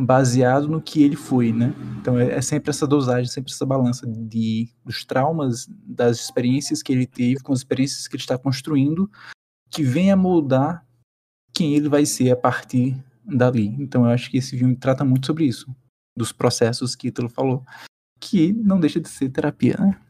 baseado 0.00 0.68
no 0.68 0.80
que 0.80 1.02
ele 1.02 1.16
foi, 1.16 1.52
né? 1.52 1.74
Então 2.00 2.16
é, 2.18 2.34
é 2.34 2.40
sempre 2.40 2.70
essa 2.70 2.86
dosagem, 2.86 3.26
sempre 3.26 3.52
essa 3.52 3.66
balança 3.66 4.06
de 4.06 4.70
dos 4.84 5.04
traumas, 5.04 5.66
das 5.84 6.20
experiências 6.20 6.82
que 6.82 6.92
ele 6.92 7.04
teve, 7.06 7.40
com 7.42 7.52
as 7.52 7.58
experiências 7.58 8.06
que 8.06 8.14
ele 8.14 8.22
está 8.22 8.38
construindo, 8.38 9.10
que 9.70 9.82
vem 9.82 10.12
a 10.12 10.16
moldar 10.16 10.86
quem 11.54 11.74
ele 11.74 11.88
vai 11.88 12.06
ser 12.06 12.30
a 12.30 12.36
partir 12.36 12.96
dali. 13.24 13.66
Então 13.78 14.04
eu 14.04 14.10
acho 14.10 14.30
que 14.30 14.38
esse 14.38 14.56
filme 14.56 14.76
trata 14.76 15.04
muito 15.04 15.26
sobre 15.26 15.44
isso, 15.44 15.74
dos 16.16 16.32
processos 16.32 16.94
que 16.94 17.08
Ítalo 17.08 17.28
falou, 17.28 17.64
que 18.20 18.52
não 18.52 18.80
deixa 18.80 19.00
de 19.00 19.08
ser 19.08 19.28
terapia, 19.30 19.76
né? 19.78 20.00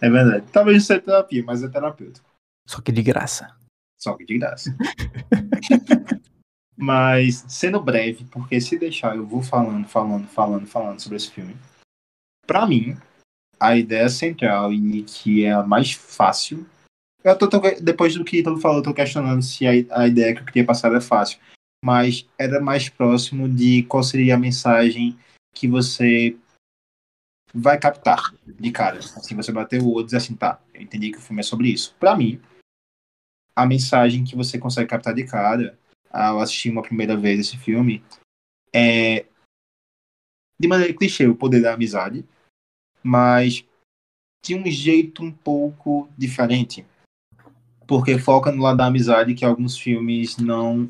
É 0.00 0.10
verdade. 0.10 0.46
Talvez 0.52 0.78
não 0.78 0.84
seja 0.84 1.00
terapia, 1.00 1.44
mas 1.44 1.62
é 1.62 1.68
terapêutico. 1.68 2.28
Só 2.66 2.80
que 2.80 2.92
de 2.92 3.02
graça. 3.02 3.54
Só 4.00 4.16
que 4.16 4.24
de 4.24 4.38
graça. 4.38 4.76
Mas, 6.76 7.44
sendo 7.48 7.80
breve, 7.80 8.24
porque 8.24 8.60
se 8.60 8.76
deixar 8.76 9.14
eu 9.14 9.24
vou 9.24 9.42
falando, 9.42 9.86
falando, 9.86 10.26
falando, 10.26 10.66
falando 10.66 10.98
sobre 10.98 11.16
esse 11.16 11.30
filme. 11.30 11.56
Pra 12.44 12.66
mim, 12.66 12.96
a 13.60 13.76
ideia 13.76 14.08
central 14.08 14.72
e 14.72 15.04
que 15.04 15.44
é 15.44 15.52
a 15.52 15.62
mais 15.62 15.92
fácil. 15.92 16.66
Eu 17.24 17.38
tô, 17.38 17.48
tô- 17.48 17.60
depois 17.80 18.14
do 18.14 18.24
que 18.24 18.38
Ítalo 18.38 18.58
falou, 18.58 18.78
eu 18.78 18.82
tô 18.82 18.92
questionando 18.92 19.42
se 19.42 19.66
a, 19.66 19.70
a 20.02 20.08
ideia 20.08 20.34
que 20.34 20.40
eu 20.40 20.44
queria 20.44 20.66
passar 20.66 20.88
era 20.88 21.00
fácil. 21.00 21.38
Mas 21.84 22.28
era 22.38 22.60
mais 22.60 22.88
próximo 22.88 23.48
de 23.48 23.82
qual 23.84 24.02
seria 24.02 24.34
a 24.34 24.38
mensagem 24.38 25.18
que 25.54 25.68
você 25.68 26.36
vai 27.54 27.78
captar 27.78 28.34
de 28.46 28.70
cara. 28.70 28.98
Assim, 28.98 29.36
você 29.36 29.52
bater 29.52 29.80
o 29.80 29.90
olho 29.90 30.02
e 30.02 30.04
dizer 30.06 30.16
assim, 30.18 30.34
tá, 30.34 30.60
eu 30.74 30.80
entendi 30.80 31.10
que 31.10 31.18
o 31.18 31.20
filme 31.20 31.40
é 31.40 31.44
sobre 31.44 31.68
isso. 31.68 31.94
Pra 31.98 32.16
mim, 32.16 32.40
a 33.54 33.66
mensagem 33.66 34.24
que 34.24 34.36
você 34.36 34.58
consegue 34.58 34.88
captar 34.88 35.14
de 35.14 35.24
cara 35.24 35.78
ao 36.10 36.40
assistir 36.40 36.70
uma 36.70 36.82
primeira 36.82 37.16
vez 37.16 37.40
esse 37.40 37.56
filme 37.56 38.02
é 38.72 39.26
de 40.58 40.68
maneira 40.68 40.94
clichê 40.94 41.26
o 41.26 41.34
poder 41.34 41.60
da 41.60 41.74
amizade, 41.74 42.24
mas 43.02 43.64
de 44.44 44.54
um 44.54 44.64
jeito 44.66 45.22
um 45.22 45.32
pouco 45.32 46.08
diferente. 46.16 46.86
Porque 47.86 48.18
foca 48.18 48.50
no 48.52 48.62
lado 48.62 48.76
da 48.78 48.86
amizade 48.86 49.34
que 49.34 49.44
alguns 49.44 49.76
filmes 49.76 50.36
não 50.36 50.88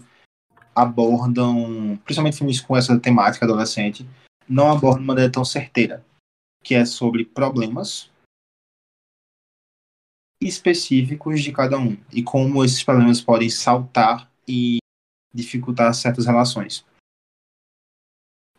abordam, 0.74 1.98
principalmente 2.05 2.38
filmes 2.38 2.61
com 2.61 2.76
essa 2.76 2.98
temática 2.98 3.44
adolescente, 3.44 4.09
não 4.48 4.70
abordam 4.70 5.00
de 5.00 5.07
maneira 5.07 5.31
tão 5.31 5.44
certeira, 5.44 6.05
que 6.62 6.74
é 6.74 6.85
sobre 6.85 7.24
problemas 7.24 8.11
específicos 10.40 11.40
de 11.42 11.52
cada 11.52 11.78
um 11.78 11.96
e 12.11 12.22
como 12.22 12.64
esses 12.64 12.83
problemas 12.83 13.20
podem 13.20 13.48
saltar 13.48 14.31
e 14.46 14.78
dificultar 15.33 15.94
certas 15.94 16.26
relações. 16.26 16.85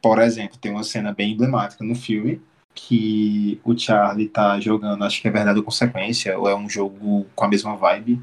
Por 0.01 0.19
exemplo, 0.19 0.57
tem 0.57 0.71
uma 0.71 0.83
cena 0.83 1.13
bem 1.13 1.33
emblemática 1.33 1.83
no 1.83 1.95
filme 1.95 2.41
que 2.73 3.59
o 3.63 3.77
Charlie 3.77 4.29
tá 4.29 4.59
jogando, 4.59 5.03
acho 5.03 5.21
que 5.21 5.27
é 5.27 5.31
verdade 5.31 5.59
ou 5.59 5.65
consequência, 5.65 6.37
ou 6.37 6.47
é 6.47 6.55
um 6.55 6.69
jogo 6.69 7.25
com 7.35 7.45
a 7.45 7.47
mesma 7.47 7.75
vibe, 7.75 8.21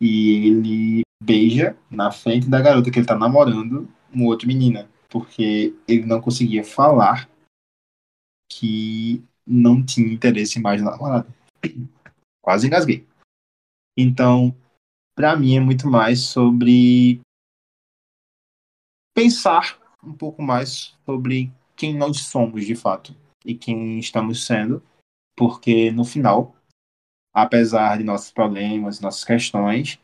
e 0.00 0.46
ele 0.46 1.02
beija 1.22 1.76
na 1.90 2.10
frente 2.10 2.48
da 2.48 2.60
garota 2.60 2.90
que 2.90 2.98
ele 2.98 3.06
tá 3.06 3.16
namorando 3.16 3.88
uma 4.12 4.26
outra 4.26 4.46
menina, 4.46 4.88
porque 5.08 5.74
ele 5.86 6.06
não 6.06 6.20
conseguia 6.20 6.64
falar 6.64 7.28
que 8.50 9.22
não 9.46 9.84
tinha 9.84 10.12
interesse 10.12 10.60
mais 10.60 10.82
na 10.82 10.92
namorada. 10.92 11.28
Quase 12.42 12.66
engasguei. 12.66 13.06
Então, 13.96 14.54
pra 15.14 15.36
mim 15.36 15.56
é 15.56 15.60
muito 15.60 15.88
mais 15.88 16.20
sobre 16.20 17.20
pensar 19.14 19.78
um 20.02 20.12
pouco 20.12 20.40
mais 20.40 20.96
sobre 21.04 21.52
quem 21.76 21.96
nós 21.96 22.20
somos 22.20 22.64
de 22.64 22.76
fato 22.76 23.14
e 23.48 23.54
quem 23.54 23.98
estamos 23.98 24.44
sendo, 24.44 24.82
porque 25.34 25.90
no 25.90 26.04
final, 26.04 26.54
apesar 27.32 27.96
de 27.96 28.04
nossos 28.04 28.30
problemas, 28.30 29.00
nossas 29.00 29.24
questões, 29.24 29.98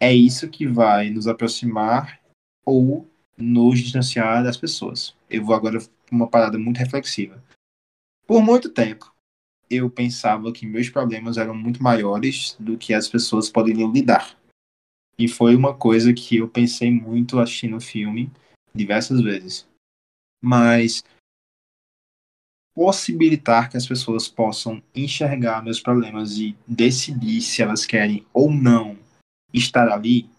é 0.00 0.12
isso 0.12 0.50
que 0.50 0.66
vai 0.66 1.08
nos 1.08 1.28
aproximar 1.28 2.20
ou 2.66 3.08
nos 3.36 3.78
distanciar 3.78 4.42
das 4.42 4.56
pessoas. 4.56 5.16
Eu 5.30 5.44
vou 5.44 5.54
agora 5.54 5.78
para 5.78 6.14
uma 6.14 6.28
parada 6.28 6.58
muito 6.58 6.78
reflexiva. 6.78 7.40
Por 8.26 8.42
muito 8.42 8.68
tempo, 8.68 9.14
eu 9.70 9.88
pensava 9.88 10.52
que 10.52 10.66
meus 10.66 10.90
problemas 10.90 11.36
eram 11.36 11.54
muito 11.54 11.80
maiores 11.80 12.56
do 12.58 12.76
que 12.76 12.92
as 12.92 13.06
pessoas 13.08 13.48
poderiam 13.48 13.92
lidar. 13.92 14.36
E 15.16 15.28
foi 15.28 15.54
uma 15.54 15.72
coisa 15.72 16.12
que 16.12 16.38
eu 16.38 16.48
pensei 16.48 16.90
muito 16.90 17.38
assistindo 17.38 17.76
o 17.76 17.80
filme 17.80 18.28
diversas 18.74 19.20
vezes. 19.20 19.68
Mas 20.42 21.04
possibilitar 22.78 23.68
que 23.68 23.76
as 23.76 23.84
pessoas 23.84 24.28
possam 24.28 24.80
enxergar 24.94 25.64
meus 25.64 25.80
problemas 25.80 26.38
e 26.38 26.56
decidir 26.64 27.40
se 27.40 27.60
elas 27.60 27.84
querem 27.84 28.24
ou 28.32 28.52
não 28.52 28.96
estar 29.52 29.88
ali 29.88 30.30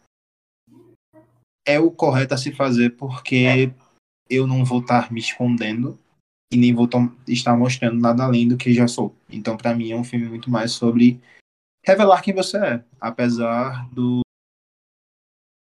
é 1.67 1.78
o 1.78 1.91
correto 1.91 2.34
a 2.34 2.38
se 2.38 2.54
fazer 2.54 2.91
porque 2.91 3.73
eu 4.30 4.47
não 4.47 4.63
vou 4.63 4.80
estar 4.80 5.12
me 5.12 5.19
escondendo 5.19 5.99
e 6.49 6.56
nem 6.56 6.73
vou 6.73 6.88
estar 7.28 7.58
mostrando 7.58 7.99
nada 7.99 8.23
além 8.23 8.47
do 8.47 8.56
que 8.56 8.73
já 8.73 8.88
sou. 8.88 9.13
Então, 9.30 9.58
pra 9.58 9.75
mim, 9.75 9.91
é 9.91 9.97
um 9.97 10.06
filme 10.06 10.30
muito 10.30 10.49
mais 10.49 10.71
sobre 10.71 11.21
revelar 11.86 12.21
quem 12.21 12.34
você 12.34 12.58
é, 12.58 12.84
apesar 13.02 13.86
do 13.89 14.21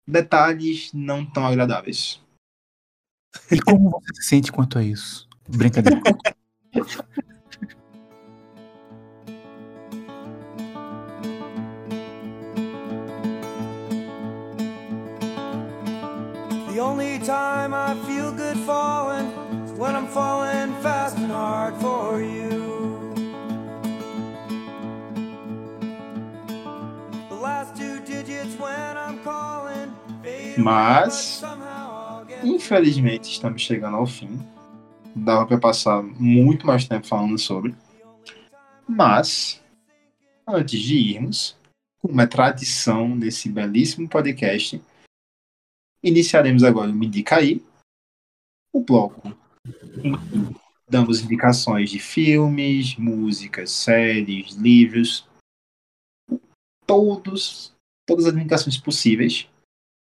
detalhes 0.07 0.93
não 0.93 1.25
tão 1.25 1.47
agradáveis. 1.47 2.21
E 3.51 3.59
como 3.63 3.89
você 3.89 4.15
se 4.17 4.29
sente 4.29 4.53
quanto 4.53 4.79
a 4.79 4.85
isso? 4.85 5.27
Brincadeira. 5.49 6.03
The 16.69 16.79
only 16.79 17.19
time 17.21 17.75
I 17.75 17.95
feel 18.07 18.33
good 18.33 18.57
falling 18.59 19.27
is 19.65 19.73
when 19.73 19.97
I'm 19.97 20.07
falling 20.07 20.73
fast 20.83 21.17
and 21.19 21.31
hard 21.31 21.75
for 21.77 22.21
you. 22.23 22.49
The 27.29 27.35
last 27.35 27.77
two 27.77 28.01
digits 28.01 28.55
when 28.59 28.97
I'm 28.97 29.19
calling. 29.25 29.93
Mas- 30.57 31.41
but 31.41 31.49
somehow 31.49 32.19
I'll 32.19 32.25
get 32.25 32.45
Infelizmente, 32.45 33.29
estamos 33.31 33.63
chegando 33.63 33.97
ao 33.97 34.07
fim. 34.07 34.39
Dava 35.25 35.47
pra 35.47 35.59
passar 35.59 36.03
muito 36.03 36.67
mais 36.67 36.87
tempo 36.87 37.07
falando 37.07 37.39
sobre. 37.39 37.75
Mas, 38.89 39.63
antes 40.47 40.81
de 40.81 40.97
irmos, 40.97 41.57
como 42.01 42.21
é 42.21 42.27
tradição 42.27 43.19
desse 43.19 43.49
belíssimo 43.49 44.09
podcast, 44.09 44.83
iniciaremos 46.03 46.65
agora 46.65 46.91
o 46.91 46.95
Me 46.95 47.07
Indica 47.07 47.37
Aí, 47.37 47.63
o 48.73 48.81
bloco 48.81 49.37
em 50.03 50.17
que 50.17 50.61
damos 50.89 51.21
indicações 51.21 51.91
de 51.91 51.99
filmes, 51.99 52.97
músicas, 52.97 53.71
séries, 53.71 54.55
livros, 54.55 55.29
todos, 56.87 57.75
todas 58.07 58.27
as 58.27 58.35
indicações 58.35 58.79
possíveis. 58.79 59.49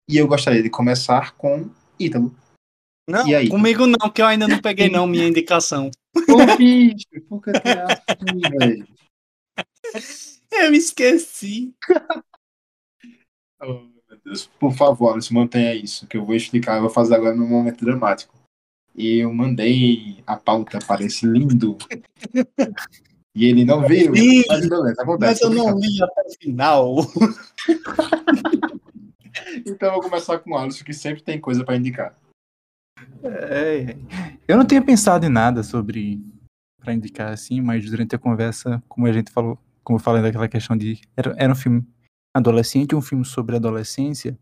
E 0.09 0.17
eu 0.17 0.29
gostaria 0.29 0.63
de 0.63 0.71
começar 0.71 1.33
com 1.33 1.69
Ítalo. 1.99 2.35
Não, 3.09 3.25
aí? 3.35 3.49
comigo 3.49 3.87
não, 3.87 4.11
que 4.11 4.23
eu 4.23 4.27
ainda 4.27 4.47
não 4.47 4.61
peguei 4.61 4.89
não 4.89 5.07
minha 5.07 5.27
indicação. 5.27 5.91
Ô, 6.17 6.57
bicho, 6.57 7.07
por 7.29 7.43
que 7.43 7.53
tu 7.53 7.69
é 7.69 7.83
assim, 7.83 8.41
velho? 8.59 8.89
Eu 10.53 10.75
esqueci. 10.75 11.75
Oh, 13.61 13.67
meu 13.67 14.19
Deus. 14.25 14.47
Por 14.59 14.73
favor, 14.73 15.13
Alisson, 15.13 15.35
mantenha 15.35 15.75
isso, 15.75 16.07
que 16.07 16.17
eu 16.17 16.25
vou 16.25 16.35
explicar, 16.35 16.77
eu 16.77 16.83
vou 16.83 16.91
fazer 16.91 17.15
agora 17.15 17.35
num 17.35 17.49
momento 17.49 17.85
dramático. 17.85 18.35
E 18.95 19.19
eu 19.19 19.33
mandei 19.33 20.23
a 20.27 20.37
pauta 20.37 20.79
para 20.87 21.03
esse 21.03 21.27
lindo. 21.27 21.79
E 23.35 23.47
ele 23.47 23.65
não 23.65 23.87
viu. 23.87 24.15
Sim, 24.15 24.45
Mas 24.47 24.69
beleza, 24.69 24.95
Mas 24.97 24.99
acontece. 24.99 25.45
eu 25.45 25.51
não 25.51 25.79
li 25.79 26.03
até 26.03 26.23
o 26.23 26.35
final. 26.41 26.97
Então 29.67 29.89
eu 29.89 29.95
vou 29.95 30.03
começar 30.03 30.39
com 30.39 30.51
o 30.51 30.57
Alisson, 30.59 30.85
que 30.85 30.93
sempre 30.93 31.23
tem 31.23 31.41
coisa 31.41 31.65
para 31.65 31.77
indicar. 31.77 32.15
É, 33.25 33.97
eu 34.47 34.57
não 34.57 34.67
tinha 34.67 34.83
pensado 34.83 35.25
em 35.25 35.29
nada 35.29 35.63
sobre 35.63 36.21
pra 36.79 36.93
indicar 36.93 37.33
assim, 37.33 37.61
mas 37.61 37.89
durante 37.89 38.15
a 38.17 38.19
conversa, 38.19 38.83
como 38.89 39.07
a 39.07 39.13
gente 39.13 39.31
falou, 39.31 39.59
como 39.85 39.99
eu 39.99 40.03
falei 40.03 40.21
daquela 40.21 40.49
questão 40.49 40.77
de 40.77 41.01
era, 41.17 41.35
era 41.39 41.53
um 41.53 41.57
filme 41.57 41.87
adolescente, 42.35 42.95
um 42.95 43.01
filme 43.01 43.25
sobre 43.25 43.57
adolescência, 43.57 44.39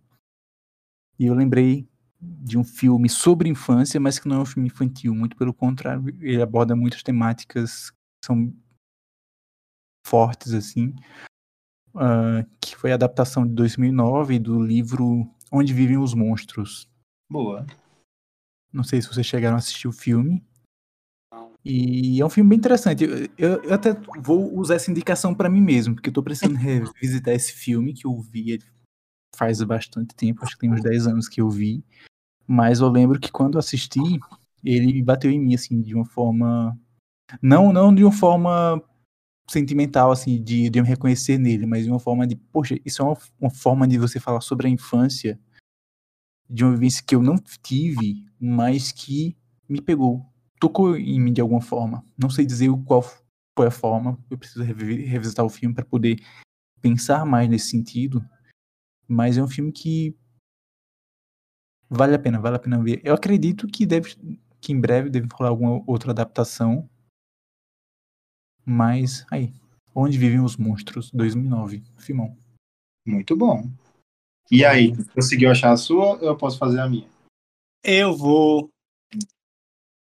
e 1.19 1.27
eu 1.27 1.35
lembrei 1.35 1.87
de 2.21 2.57
um 2.57 2.65
filme 2.65 3.09
sobre 3.09 3.49
infância, 3.49 4.01
mas 4.01 4.19
que 4.19 4.29
não 4.29 4.37
é 4.37 4.41
um 4.41 4.47
filme 4.47 4.69
infantil, 4.69 5.15
muito 5.15 5.37
pelo 5.37 5.53
contrário, 5.53 6.03
ele 6.21 6.41
aborda 6.41 6.75
muitas 6.75 7.03
temáticas 7.03 7.91
que 7.91 8.27
são 8.27 8.55
fortes 10.07 10.53
assim, 10.55 10.95
ah, 11.95 12.45
que 12.61 12.77
foi 12.77 12.93
a 12.93 12.95
adaptação 12.95 13.47
de 13.47 13.53
2009 13.55 14.39
do 14.39 14.63
livro 14.63 15.29
Onde 15.53 15.75
Vivem 15.75 15.99
os 15.99 16.15
Monstros. 16.15 16.89
Boa. 17.29 17.67
Não 18.73 18.85
sei 18.85 19.03
se 19.03 19.09
vocês 19.09 19.27
chegaram 19.27 19.57
a 19.57 19.59
assistir 19.59 19.89
o 19.89 19.93
filme. 19.93 20.43
E 21.65 22.21
é 22.21 22.25
um 22.25 22.31
filme 22.31 22.49
bem 22.51 22.59
interessante. 22.59 23.05
Eu, 23.37 23.63
eu- 23.63 23.75
até 23.75 23.93
vou 24.23 24.57
usar 24.59 24.77
essa 24.77 24.91
indicação 24.91 25.35
pra 25.35 25.49
mim 25.51 25.61
mesmo, 25.61 25.95
porque 25.95 26.09
eu 26.09 26.13
tô 26.15 26.23
precisando 26.23 26.57
revisitar 26.57 27.35
esse 27.35 27.53
filme 27.53 27.93
que 27.93 28.07
eu 28.07 28.19
vi 28.21 28.59
faz 29.37 29.63
bastante 29.63 30.15
tempo, 30.15 30.45
acho 30.45 30.55
que 30.55 30.61
tem 30.61 30.73
uns 30.73 30.83
10 30.83 31.07
anos 31.07 31.29
que 31.29 31.41
eu 31.41 31.49
vi. 31.49 31.85
Mas 32.47 32.81
eu 32.81 32.89
lembro 32.89 33.19
que 33.21 33.31
quando 33.31 33.59
assisti, 33.59 34.01
ele 34.65 35.03
bateu 35.03 35.31
em 35.31 35.39
mim, 35.41 35.55
assim, 35.55 35.81
de 35.81 35.95
uma 35.95 36.05
forma. 36.05 36.79
Não, 37.41 37.73
não 37.73 37.95
de 37.95 38.03
uma 38.05 38.13
forma 38.13 38.83
sentimental, 39.49 40.11
assim, 40.13 40.43
de, 40.43 40.69
de 40.71 40.79
eu 40.79 40.83
me 40.83 40.89
reconhecer 40.89 41.39
nele, 41.39 41.67
mas 41.67 41.85
de 41.85 41.91
uma 41.91 42.01
forma 42.01 42.27
de, 42.27 42.37
poxa, 42.37 42.79
isso 42.85 43.03
é 43.03 43.05
uma, 43.05 43.17
uma 43.41 43.51
forma 43.51 43.87
de 43.87 43.99
você 43.99 44.19
falar 44.21 44.41
sobre 44.41 44.67
a 44.67 44.71
infância, 44.71 45.39
de 46.49 46.65
uma 46.65 46.73
vivência 46.73 47.03
que 47.07 47.15
eu 47.15 47.23
não 47.23 47.37
tive, 47.63 48.25
mas 48.41 48.91
que 48.91 49.37
me 49.69 49.81
pegou, 49.81 50.25
tocou 50.59 50.97
em 50.97 51.21
mim 51.21 51.33
de 51.33 51.41
alguma 51.41 51.61
forma. 51.61 52.05
Não 52.17 52.31
sei 52.31 52.47
dizer 52.47 52.71
qual 52.87 53.03
foi 53.03 53.67
a 53.67 53.71
forma, 53.71 54.19
eu 54.31 54.39
preciso 54.39 54.63
revi- 54.63 55.05
revisitar 55.05 55.45
o 55.45 55.51
filme 55.51 55.75
para 55.75 55.85
poder 55.85 56.25
pensar 56.81 57.27
mais 57.27 57.49
nesse 57.49 57.69
sentido, 57.69 58.25
mas 59.07 59.37
é 59.37 59.43
um 59.43 59.49
filme 59.49 59.71
que 59.71 60.17
vale 61.89 62.15
a 62.15 62.19
pena, 62.19 62.41
vale 62.41 62.57
a 62.57 62.61
pena 62.61 62.83
ver. 62.83 63.01
Eu 63.05 63.15
acredito 63.15 63.67
que 63.67 63.85
deve 63.85 64.17
que 64.61 64.73
em 64.73 64.81
breve 64.81 65.09
deve 65.09 65.27
rolar 65.33 65.51
alguma 65.51 65.83
outra 65.87 66.11
adaptação. 66.11 66.89
Mas 68.65 69.27
aí, 69.31 69.53
Onde 69.95 70.17
Vivem 70.19 70.41
os 70.41 70.57
Monstros, 70.57 71.11
2009, 71.11 71.83
filmão. 71.99 72.37
Muito 73.05 73.35
bom. 73.37 73.69
E 74.51 74.65
aí, 74.65 74.93
conseguiu 75.15 75.51
achar 75.51 75.73
a 75.73 75.77
sua 75.77 76.17
eu 76.21 76.37
posso 76.37 76.59
fazer 76.59 76.81
a 76.81 76.89
minha? 76.89 77.09
Eu 77.83 78.17
vou. 78.17 78.71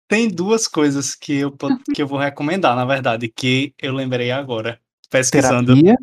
Tem 0.08 0.28
duas 0.28 0.66
coisas 0.66 1.14
que 1.14 1.34
eu, 1.34 1.52
que 1.94 2.02
eu 2.02 2.06
vou 2.06 2.18
recomendar, 2.18 2.74
na 2.74 2.84
verdade, 2.84 3.28
que 3.28 3.74
eu 3.78 3.92
lembrei 3.92 4.30
agora. 4.30 4.80
Pesquisando. 5.10 5.74
Terapia, 5.74 5.96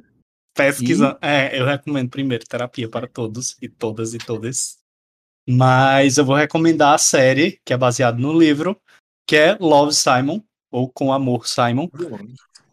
Pesquisando. 0.55 1.17
É, 1.21 1.59
eu 1.59 1.65
recomendo 1.65 2.09
primeiro 2.09 2.45
terapia 2.47 2.89
para 2.89 3.07
todos 3.07 3.57
e 3.61 3.67
todas 3.67 4.13
e 4.13 4.17
todas. 4.17 4.77
Mas 5.47 6.17
eu 6.17 6.25
vou 6.25 6.35
recomendar 6.35 6.95
a 6.95 6.97
série, 6.97 7.59
que 7.63 7.73
é 7.73 7.77
baseada 7.77 8.17
no 8.17 8.37
livro, 8.37 8.79
que 9.27 9.35
é 9.35 9.57
Love 9.59 9.93
Simon, 9.93 10.41
ou 10.71 10.89
Com 10.89 11.13
Amor 11.13 11.47
Simon, 11.47 11.87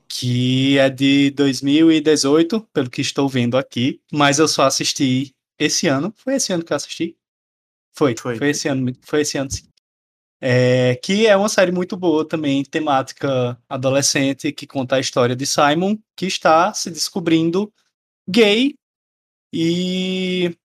que 0.08 0.78
é 0.78 0.88
de 0.88 1.30
2018, 1.32 2.60
pelo 2.72 2.90
que 2.90 3.00
estou 3.00 3.28
vendo 3.28 3.58
aqui, 3.58 4.00
mas 4.12 4.38
eu 4.38 4.48
só 4.48 4.64
assisti 4.64 5.34
esse 5.58 5.86
ano. 5.86 6.12
Foi 6.16 6.34
esse 6.34 6.52
ano 6.52 6.64
que 6.64 6.72
eu 6.72 6.76
assisti? 6.76 7.16
Foi, 7.94 8.14
Foi. 8.16 8.36
foi, 8.36 8.50
esse 8.50 8.68
ano, 8.68 8.92
foi 9.02 9.20
esse 9.20 9.38
ano 9.38 9.50
sim. 9.50 9.68
É, 10.40 10.96
que 10.96 11.26
é 11.26 11.36
uma 11.36 11.48
série 11.48 11.70
muito 11.70 11.96
boa 11.96 12.26
também, 12.26 12.64
temática 12.64 13.56
adolescente, 13.68 14.50
que 14.50 14.66
conta 14.66 14.96
a 14.96 15.00
história 15.00 15.36
de 15.36 15.46
Simon, 15.46 15.96
que 16.16 16.26
está 16.26 16.74
se 16.74 16.90
descobrindo 16.90 17.72
gay 18.28 18.74
e 19.52 20.56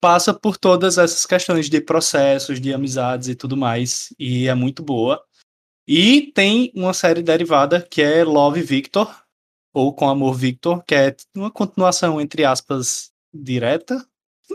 passa 0.00 0.34
por 0.34 0.56
todas 0.56 0.98
essas 0.98 1.24
questões 1.24 1.70
de 1.70 1.80
processos, 1.80 2.60
de 2.60 2.74
amizades 2.74 3.28
e 3.28 3.36
tudo 3.36 3.56
mais, 3.56 4.12
e 4.18 4.48
é 4.48 4.54
muito 4.54 4.82
boa. 4.82 5.22
E 5.86 6.32
tem 6.32 6.72
uma 6.74 6.92
série 6.92 7.22
derivada 7.22 7.82
que 7.82 8.02
é 8.02 8.24
Love 8.24 8.62
Victor, 8.62 9.14
ou 9.72 9.94
Com 9.94 10.08
Amor 10.08 10.34
Victor, 10.34 10.82
que 10.84 10.94
é 10.94 11.16
uma 11.34 11.50
continuação, 11.50 12.20
entre 12.20 12.44
aspas, 12.44 13.12
direta. 13.32 14.04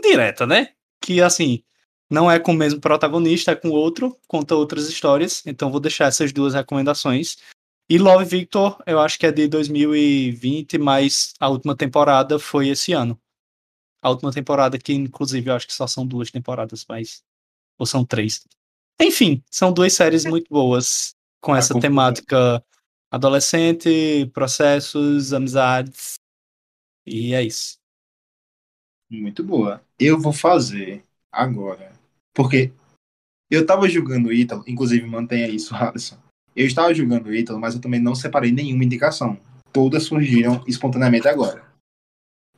Direta, 0.02 0.46
né? 0.46 0.75
Que 1.00 1.20
assim, 1.20 1.62
não 2.10 2.30
é 2.30 2.38
com 2.38 2.52
o 2.52 2.54
mesmo 2.54 2.80
protagonista, 2.80 3.52
é 3.52 3.56
com 3.56 3.70
outro, 3.70 4.16
conta 4.26 4.54
outras 4.54 4.88
histórias. 4.88 5.42
Então 5.46 5.70
vou 5.70 5.80
deixar 5.80 6.06
essas 6.06 6.32
duas 6.32 6.54
recomendações. 6.54 7.36
E 7.88 7.98
Love 7.98 8.24
Victor, 8.24 8.82
eu 8.86 8.98
acho 9.00 9.18
que 9.18 9.26
é 9.26 9.32
de 9.32 9.46
2020, 9.46 10.78
mas 10.78 11.34
a 11.38 11.48
última 11.48 11.76
temporada 11.76 12.38
foi 12.38 12.68
esse 12.68 12.92
ano. 12.92 13.20
A 14.02 14.10
última 14.10 14.32
temporada, 14.32 14.78
que 14.78 14.92
inclusive 14.92 15.50
eu 15.50 15.54
acho 15.54 15.66
que 15.66 15.74
só 15.74 15.86
são 15.86 16.06
duas 16.06 16.30
temporadas, 16.30 16.84
mas. 16.88 17.22
Ou 17.78 17.86
são 17.86 18.04
três. 18.04 18.44
Enfim, 19.00 19.42
são 19.50 19.72
duas 19.72 19.92
séries 19.92 20.24
muito 20.24 20.48
boas 20.48 21.14
com 21.40 21.52
A 21.52 21.58
essa 21.58 21.74
confusão. 21.74 21.90
temática 21.90 22.64
adolescente, 23.10 24.26
processos, 24.32 25.32
amizades. 25.32 26.18
E 27.06 27.34
é 27.34 27.42
isso. 27.42 27.78
Muito 29.10 29.44
boa. 29.44 29.82
Eu 29.98 30.18
vou 30.18 30.32
fazer 30.32 31.04
agora. 31.30 31.92
Porque 32.34 32.72
eu 33.50 33.64
tava 33.64 33.88
julgando 33.88 34.28
o 34.28 34.32
Ítalo, 34.32 34.64
inclusive 34.66 35.06
mantenha 35.06 35.48
isso, 35.48 35.74
Alisson. 35.76 36.18
Eu 36.54 36.66
estava 36.66 36.92
julgando 36.94 37.28
o 37.28 37.34
Ítalo, 37.34 37.60
mas 37.60 37.74
eu 37.74 37.80
também 37.80 38.00
não 38.00 38.14
separei 38.14 38.50
nenhuma 38.50 38.84
indicação. 38.84 39.38
Todas 39.72 40.04
surgiram 40.04 40.64
espontaneamente 40.66 41.28
agora. 41.28 41.64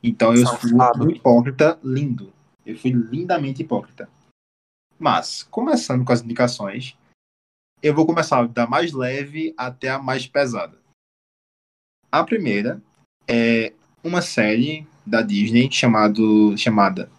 Então 0.01 0.33
eu 0.33 0.47
fui 0.55 0.69
Safado. 0.69 1.05
um 1.05 1.09
hipócrita 1.09 1.77
lindo. 1.83 2.33
Eu 2.65 2.77
fui 2.77 2.91
lindamente 2.91 3.61
hipócrita. 3.61 4.09
Mas, 4.97 5.43
começando 5.43 6.05
com 6.05 6.11
as 6.11 6.21
indicações, 6.21 6.97
eu 7.81 7.93
vou 7.93 8.05
começar 8.05 8.47
da 8.47 8.67
mais 8.67 8.91
leve 8.91 9.53
até 9.57 9.89
a 9.89 9.99
mais 9.99 10.27
pesada. 10.27 10.77
A 12.11 12.23
primeira 12.23 12.81
é 13.27 13.73
uma 14.03 14.21
série 14.21 14.87
da 15.05 15.21
Disney 15.21 15.71
chamado, 15.71 16.57
chamada. 16.57 17.09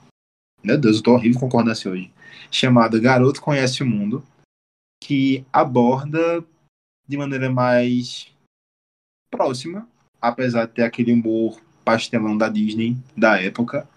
Meu 0.62 0.78
Deus, 0.78 0.96
eu 0.96 1.02
tô 1.02 1.12
horrível 1.12 1.40
concordância 1.40 1.90
hoje. 1.90 2.12
Chamada 2.50 2.98
Garoto 2.98 3.40
Conhece 3.40 3.82
o 3.82 3.86
Mundo, 3.86 4.24
que 5.02 5.44
aborda 5.52 6.44
de 7.06 7.16
maneira 7.16 7.50
mais 7.50 8.32
próxima, 9.30 9.88
apesar 10.20 10.66
de 10.66 10.72
ter 10.72 10.82
aquele 10.82 11.12
humor 11.12 11.60
pastelão 11.84 12.36
da 12.36 12.48
Disney 12.48 12.96
da 13.16 13.40
época, 13.40 13.88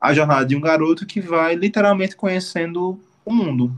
a 0.00 0.12
jornada 0.12 0.44
de 0.44 0.54
um 0.54 0.60
garoto 0.60 1.06
que 1.06 1.20
vai 1.20 1.54
literalmente 1.54 2.14
conhecendo 2.14 3.00
o 3.24 3.32
mundo 3.32 3.74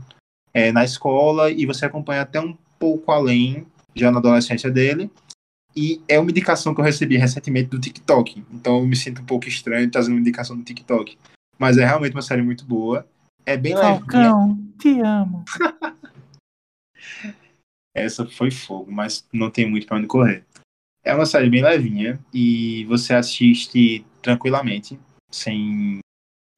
é, 0.53 0.71
na 0.71 0.83
escola 0.83 1.49
e 1.49 1.65
você 1.65 1.85
acompanha 1.85 2.21
até 2.21 2.39
um 2.39 2.55
pouco 2.77 3.11
além, 3.11 3.65
já 3.95 4.11
na 4.11 4.19
adolescência 4.19 4.69
dele. 4.69 5.09
E 5.81 6.01
é 6.09 6.19
uma 6.19 6.29
indicação 6.29 6.75
que 6.75 6.81
eu 6.81 6.85
recebi 6.85 7.15
recentemente 7.15 7.69
do 7.69 7.79
TikTok. 7.79 8.43
Então 8.51 8.79
eu 8.79 8.85
me 8.85 8.97
sinto 8.97 9.21
um 9.21 9.25
pouco 9.25 9.47
estranho 9.47 9.89
trazendo 9.89 10.15
uma 10.15 10.19
indicação 10.19 10.57
do 10.57 10.61
TikTok. 10.61 11.17
Mas 11.57 11.77
é 11.77 11.85
realmente 11.85 12.13
uma 12.13 12.21
série 12.21 12.41
muito 12.41 12.65
boa. 12.65 13.07
É 13.45 13.55
bem 13.55 13.71
Falcão, 13.71 14.59
te 14.77 14.99
amo. 14.99 15.45
Essa 17.95 18.25
foi 18.25 18.51
fogo, 18.51 18.91
mas 18.91 19.25
não 19.31 19.49
tem 19.49 19.69
muito 19.69 19.87
para 19.87 19.95
onde 19.95 20.07
correr. 20.07 20.43
É 21.01 21.15
uma 21.15 21.25
série 21.25 21.49
bem 21.49 21.63
levinha 21.63 22.19
e 22.33 22.83
você 22.83 23.13
assiste 23.13 24.05
tranquilamente, 24.21 24.99
sem. 25.31 25.99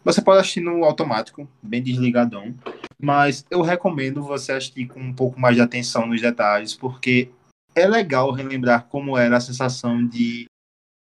Você 0.04 0.20
pode 0.20 0.40
assistir 0.40 0.62
no 0.62 0.84
automático, 0.84 1.48
bem 1.62 1.84
desligadão, 1.84 2.56
mas 3.00 3.46
eu 3.52 3.62
recomendo 3.62 4.24
você 4.24 4.52
assistir 4.52 4.88
com 4.88 5.00
um 5.00 5.14
pouco 5.14 5.40
mais 5.40 5.56
de 5.56 5.62
atenção 5.62 6.08
nos 6.08 6.20
detalhes, 6.20 6.74
porque 6.74 7.30
é 7.76 7.88
legal 7.88 8.32
relembrar 8.32 8.88
como 8.88 9.18
era 9.18 9.38
a 9.38 9.42
sensação 9.42 10.06
de 10.06 10.46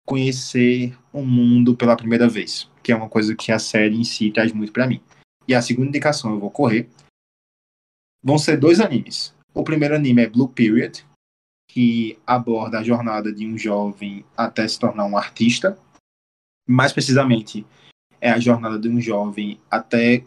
conhecer 0.06 0.98
o 1.14 1.22
mundo 1.22 1.76
pela 1.76 1.96
primeira 1.96 2.28
vez, 2.28 2.70
que 2.82 2.92
é 2.92 2.96
uma 2.96 3.10
coisa 3.10 3.36
que 3.36 3.52
a 3.52 3.60
série 3.60 3.96
em 3.96 4.04
si 4.04 4.32
traz 4.32 4.52
muito 4.52 4.74
para 4.74 4.88
mim. 4.88 5.02
E 5.48 5.54
a 5.54 5.62
segunda 5.62 5.90
indicação 5.90 6.32
eu 6.32 6.40
vou 6.40 6.52
correr. 6.52 6.90
Vão 8.24 8.38
ser 8.38 8.58
dois 8.58 8.80
animes. 8.80 9.36
O 9.54 9.64
primeiro 9.64 9.96
anime 9.96 10.24
é 10.24 10.30
Blue 10.30 10.50
Period, 10.50 11.06
que 11.70 12.18
aborda 12.26 12.80
a 12.80 12.84
jornada 12.84 13.32
de 13.32 13.48
um 13.48 13.58
jovem 13.58 14.26
até 14.36 14.68
se 14.68 14.80
tornar 14.80 15.06
um 15.06 15.18
artista. 15.18 15.78
Mais 16.68 16.92
precisamente, 16.92 17.66
é 18.20 18.32
a 18.32 18.40
jornada 18.40 18.78
de 18.78 18.90
um 18.90 19.00
jovem 19.00 19.60
até 19.70 20.24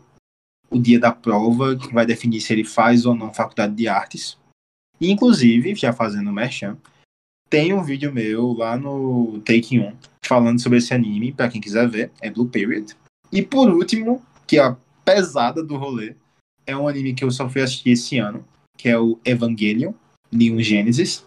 o 0.70 0.78
dia 0.78 0.98
da 0.98 1.12
prova, 1.12 1.76
que 1.76 1.92
vai 1.92 2.06
definir 2.06 2.40
se 2.40 2.52
ele 2.52 2.64
faz 2.64 3.04
ou 3.04 3.14
não 3.14 3.34
faculdade 3.34 3.74
de 3.74 3.86
artes. 3.86 4.38
E, 5.02 5.10
inclusive, 5.10 5.74
já 5.74 5.92
fazendo 5.92 6.32
merchan, 6.32 6.78
tem 7.50 7.74
um 7.74 7.82
vídeo 7.82 8.12
meu 8.12 8.52
lá 8.52 8.76
no 8.76 9.40
Take 9.40 9.76
1 9.76 9.96
falando 10.24 10.62
sobre 10.62 10.78
esse 10.78 10.94
anime, 10.94 11.32
para 11.32 11.48
quem 11.48 11.60
quiser 11.60 11.88
ver, 11.88 12.12
é 12.20 12.30
Blue 12.30 12.48
Period. 12.48 12.94
E 13.32 13.42
por 13.42 13.68
último, 13.68 14.24
que 14.46 14.58
é 14.58 14.62
a 14.62 14.76
pesada 15.04 15.60
do 15.60 15.76
rolê, 15.76 16.14
é 16.64 16.76
um 16.76 16.86
anime 16.86 17.14
que 17.14 17.24
eu 17.24 17.32
só 17.32 17.48
fui 17.48 17.62
assistir 17.62 17.90
esse 17.90 18.18
ano, 18.18 18.44
que 18.78 18.88
é 18.88 18.96
o 18.96 19.18
Evangelion, 19.24 19.92
Neon 20.30 20.60
Genesis, 20.60 21.26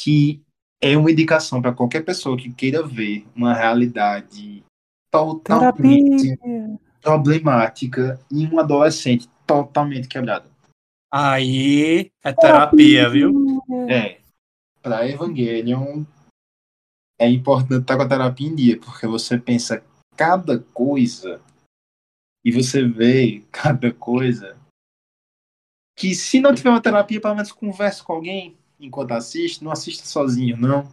que 0.00 0.40
é 0.80 0.96
uma 0.96 1.10
indicação 1.10 1.60
para 1.60 1.74
qualquer 1.74 2.06
pessoa 2.06 2.38
que 2.38 2.50
queira 2.50 2.82
ver 2.82 3.26
uma 3.36 3.52
realidade 3.52 4.64
totalmente 5.10 6.36
Terapia. 6.38 6.78
problemática 7.02 8.18
em 8.32 8.46
um 8.46 8.58
adolescente 8.58 9.28
totalmente 9.46 10.08
quebrado. 10.08 10.55
Aí 11.12 12.10
é 12.22 12.32
terapia, 12.32 13.08
viu? 13.08 13.62
É, 13.88 14.20
para 14.82 15.08
Evangelion 15.08 16.04
é 17.18 17.28
importante 17.28 17.80
estar 17.80 17.96
com 17.96 18.02
a 18.02 18.08
terapia 18.08 18.48
em 18.48 18.54
dia, 18.54 18.80
porque 18.80 19.06
você 19.06 19.38
pensa 19.38 19.84
cada 20.16 20.58
coisa 20.58 21.40
e 22.44 22.52
você 22.52 22.86
vê 22.86 23.44
cada 23.50 23.92
coisa 23.92 24.56
que 25.96 26.14
se 26.14 26.40
não 26.40 26.54
tiver 26.54 26.70
uma 26.70 26.82
terapia, 26.82 27.20
pelo 27.20 27.34
menos 27.34 27.50
converse 27.52 28.02
com 28.02 28.12
alguém 28.12 28.56
enquanto 28.78 29.12
assiste, 29.12 29.64
não 29.64 29.72
assista 29.72 30.06
sozinho, 30.06 30.56
não. 30.56 30.86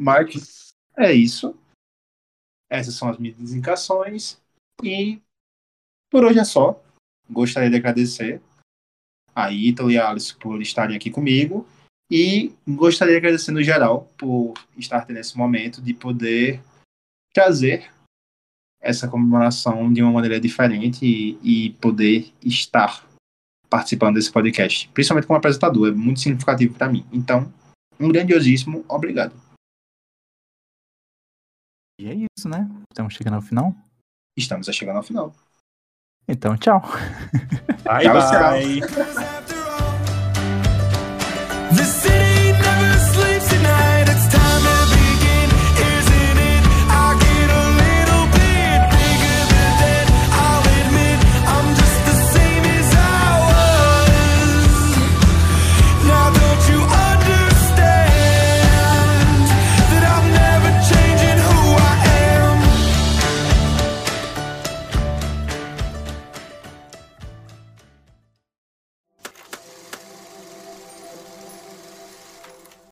Mas 0.00 0.74
é 0.96 1.12
isso. 1.12 1.56
Essas 2.68 2.94
são 2.94 3.08
as 3.08 3.18
minhas 3.18 3.38
indicações. 3.38 4.42
E 4.82 5.22
por 6.10 6.24
hoje 6.24 6.40
é 6.40 6.44
só. 6.44 6.82
Gostaria 7.30 7.70
de 7.70 7.76
agradecer 7.76 8.42
a 9.36 9.52
Ítalo 9.52 9.90
e 9.90 9.98
a 9.98 10.08
Alice 10.08 10.34
por 10.34 10.62
estarem 10.62 10.96
aqui 10.96 11.10
comigo. 11.10 11.68
E 12.10 12.54
gostaria 12.66 13.14
de 13.14 13.18
agradecer 13.18 13.50
no 13.52 13.62
geral 13.62 14.10
por 14.16 14.54
estar 14.78 15.06
nesse 15.08 15.36
momento 15.36 15.82
de 15.82 15.92
poder 15.92 16.62
trazer 17.34 17.92
essa 18.80 19.08
comemoração 19.08 19.92
de 19.92 20.02
uma 20.02 20.12
maneira 20.12 20.40
diferente 20.40 21.04
e, 21.04 21.66
e 21.66 21.70
poder 21.74 22.32
estar 22.42 23.04
participando 23.68 24.14
desse 24.14 24.30
podcast, 24.30 24.88
principalmente 24.90 25.26
como 25.26 25.36
apresentador, 25.36 25.88
é 25.88 25.90
muito 25.90 26.20
significativo 26.20 26.74
para 26.74 26.88
mim. 26.88 27.04
Então, 27.12 27.52
um 27.98 28.08
grandiosíssimo 28.08 28.84
obrigado. 28.88 29.34
E 32.00 32.06
é 32.06 32.14
isso, 32.14 32.48
né? 32.48 32.68
Estamos 32.92 33.14
chegando 33.14 33.34
ao 33.34 33.42
final. 33.42 33.74
Estamos 34.38 34.68
a 34.68 34.72
chegando 34.72 34.98
ao 34.98 35.02
final. 35.02 35.34
Então, 36.28 36.56
tchau. 36.56 36.82
Bye, 37.84 38.02
Tchau, 38.04 38.14
bye. 38.14 38.80
City 41.86 42.35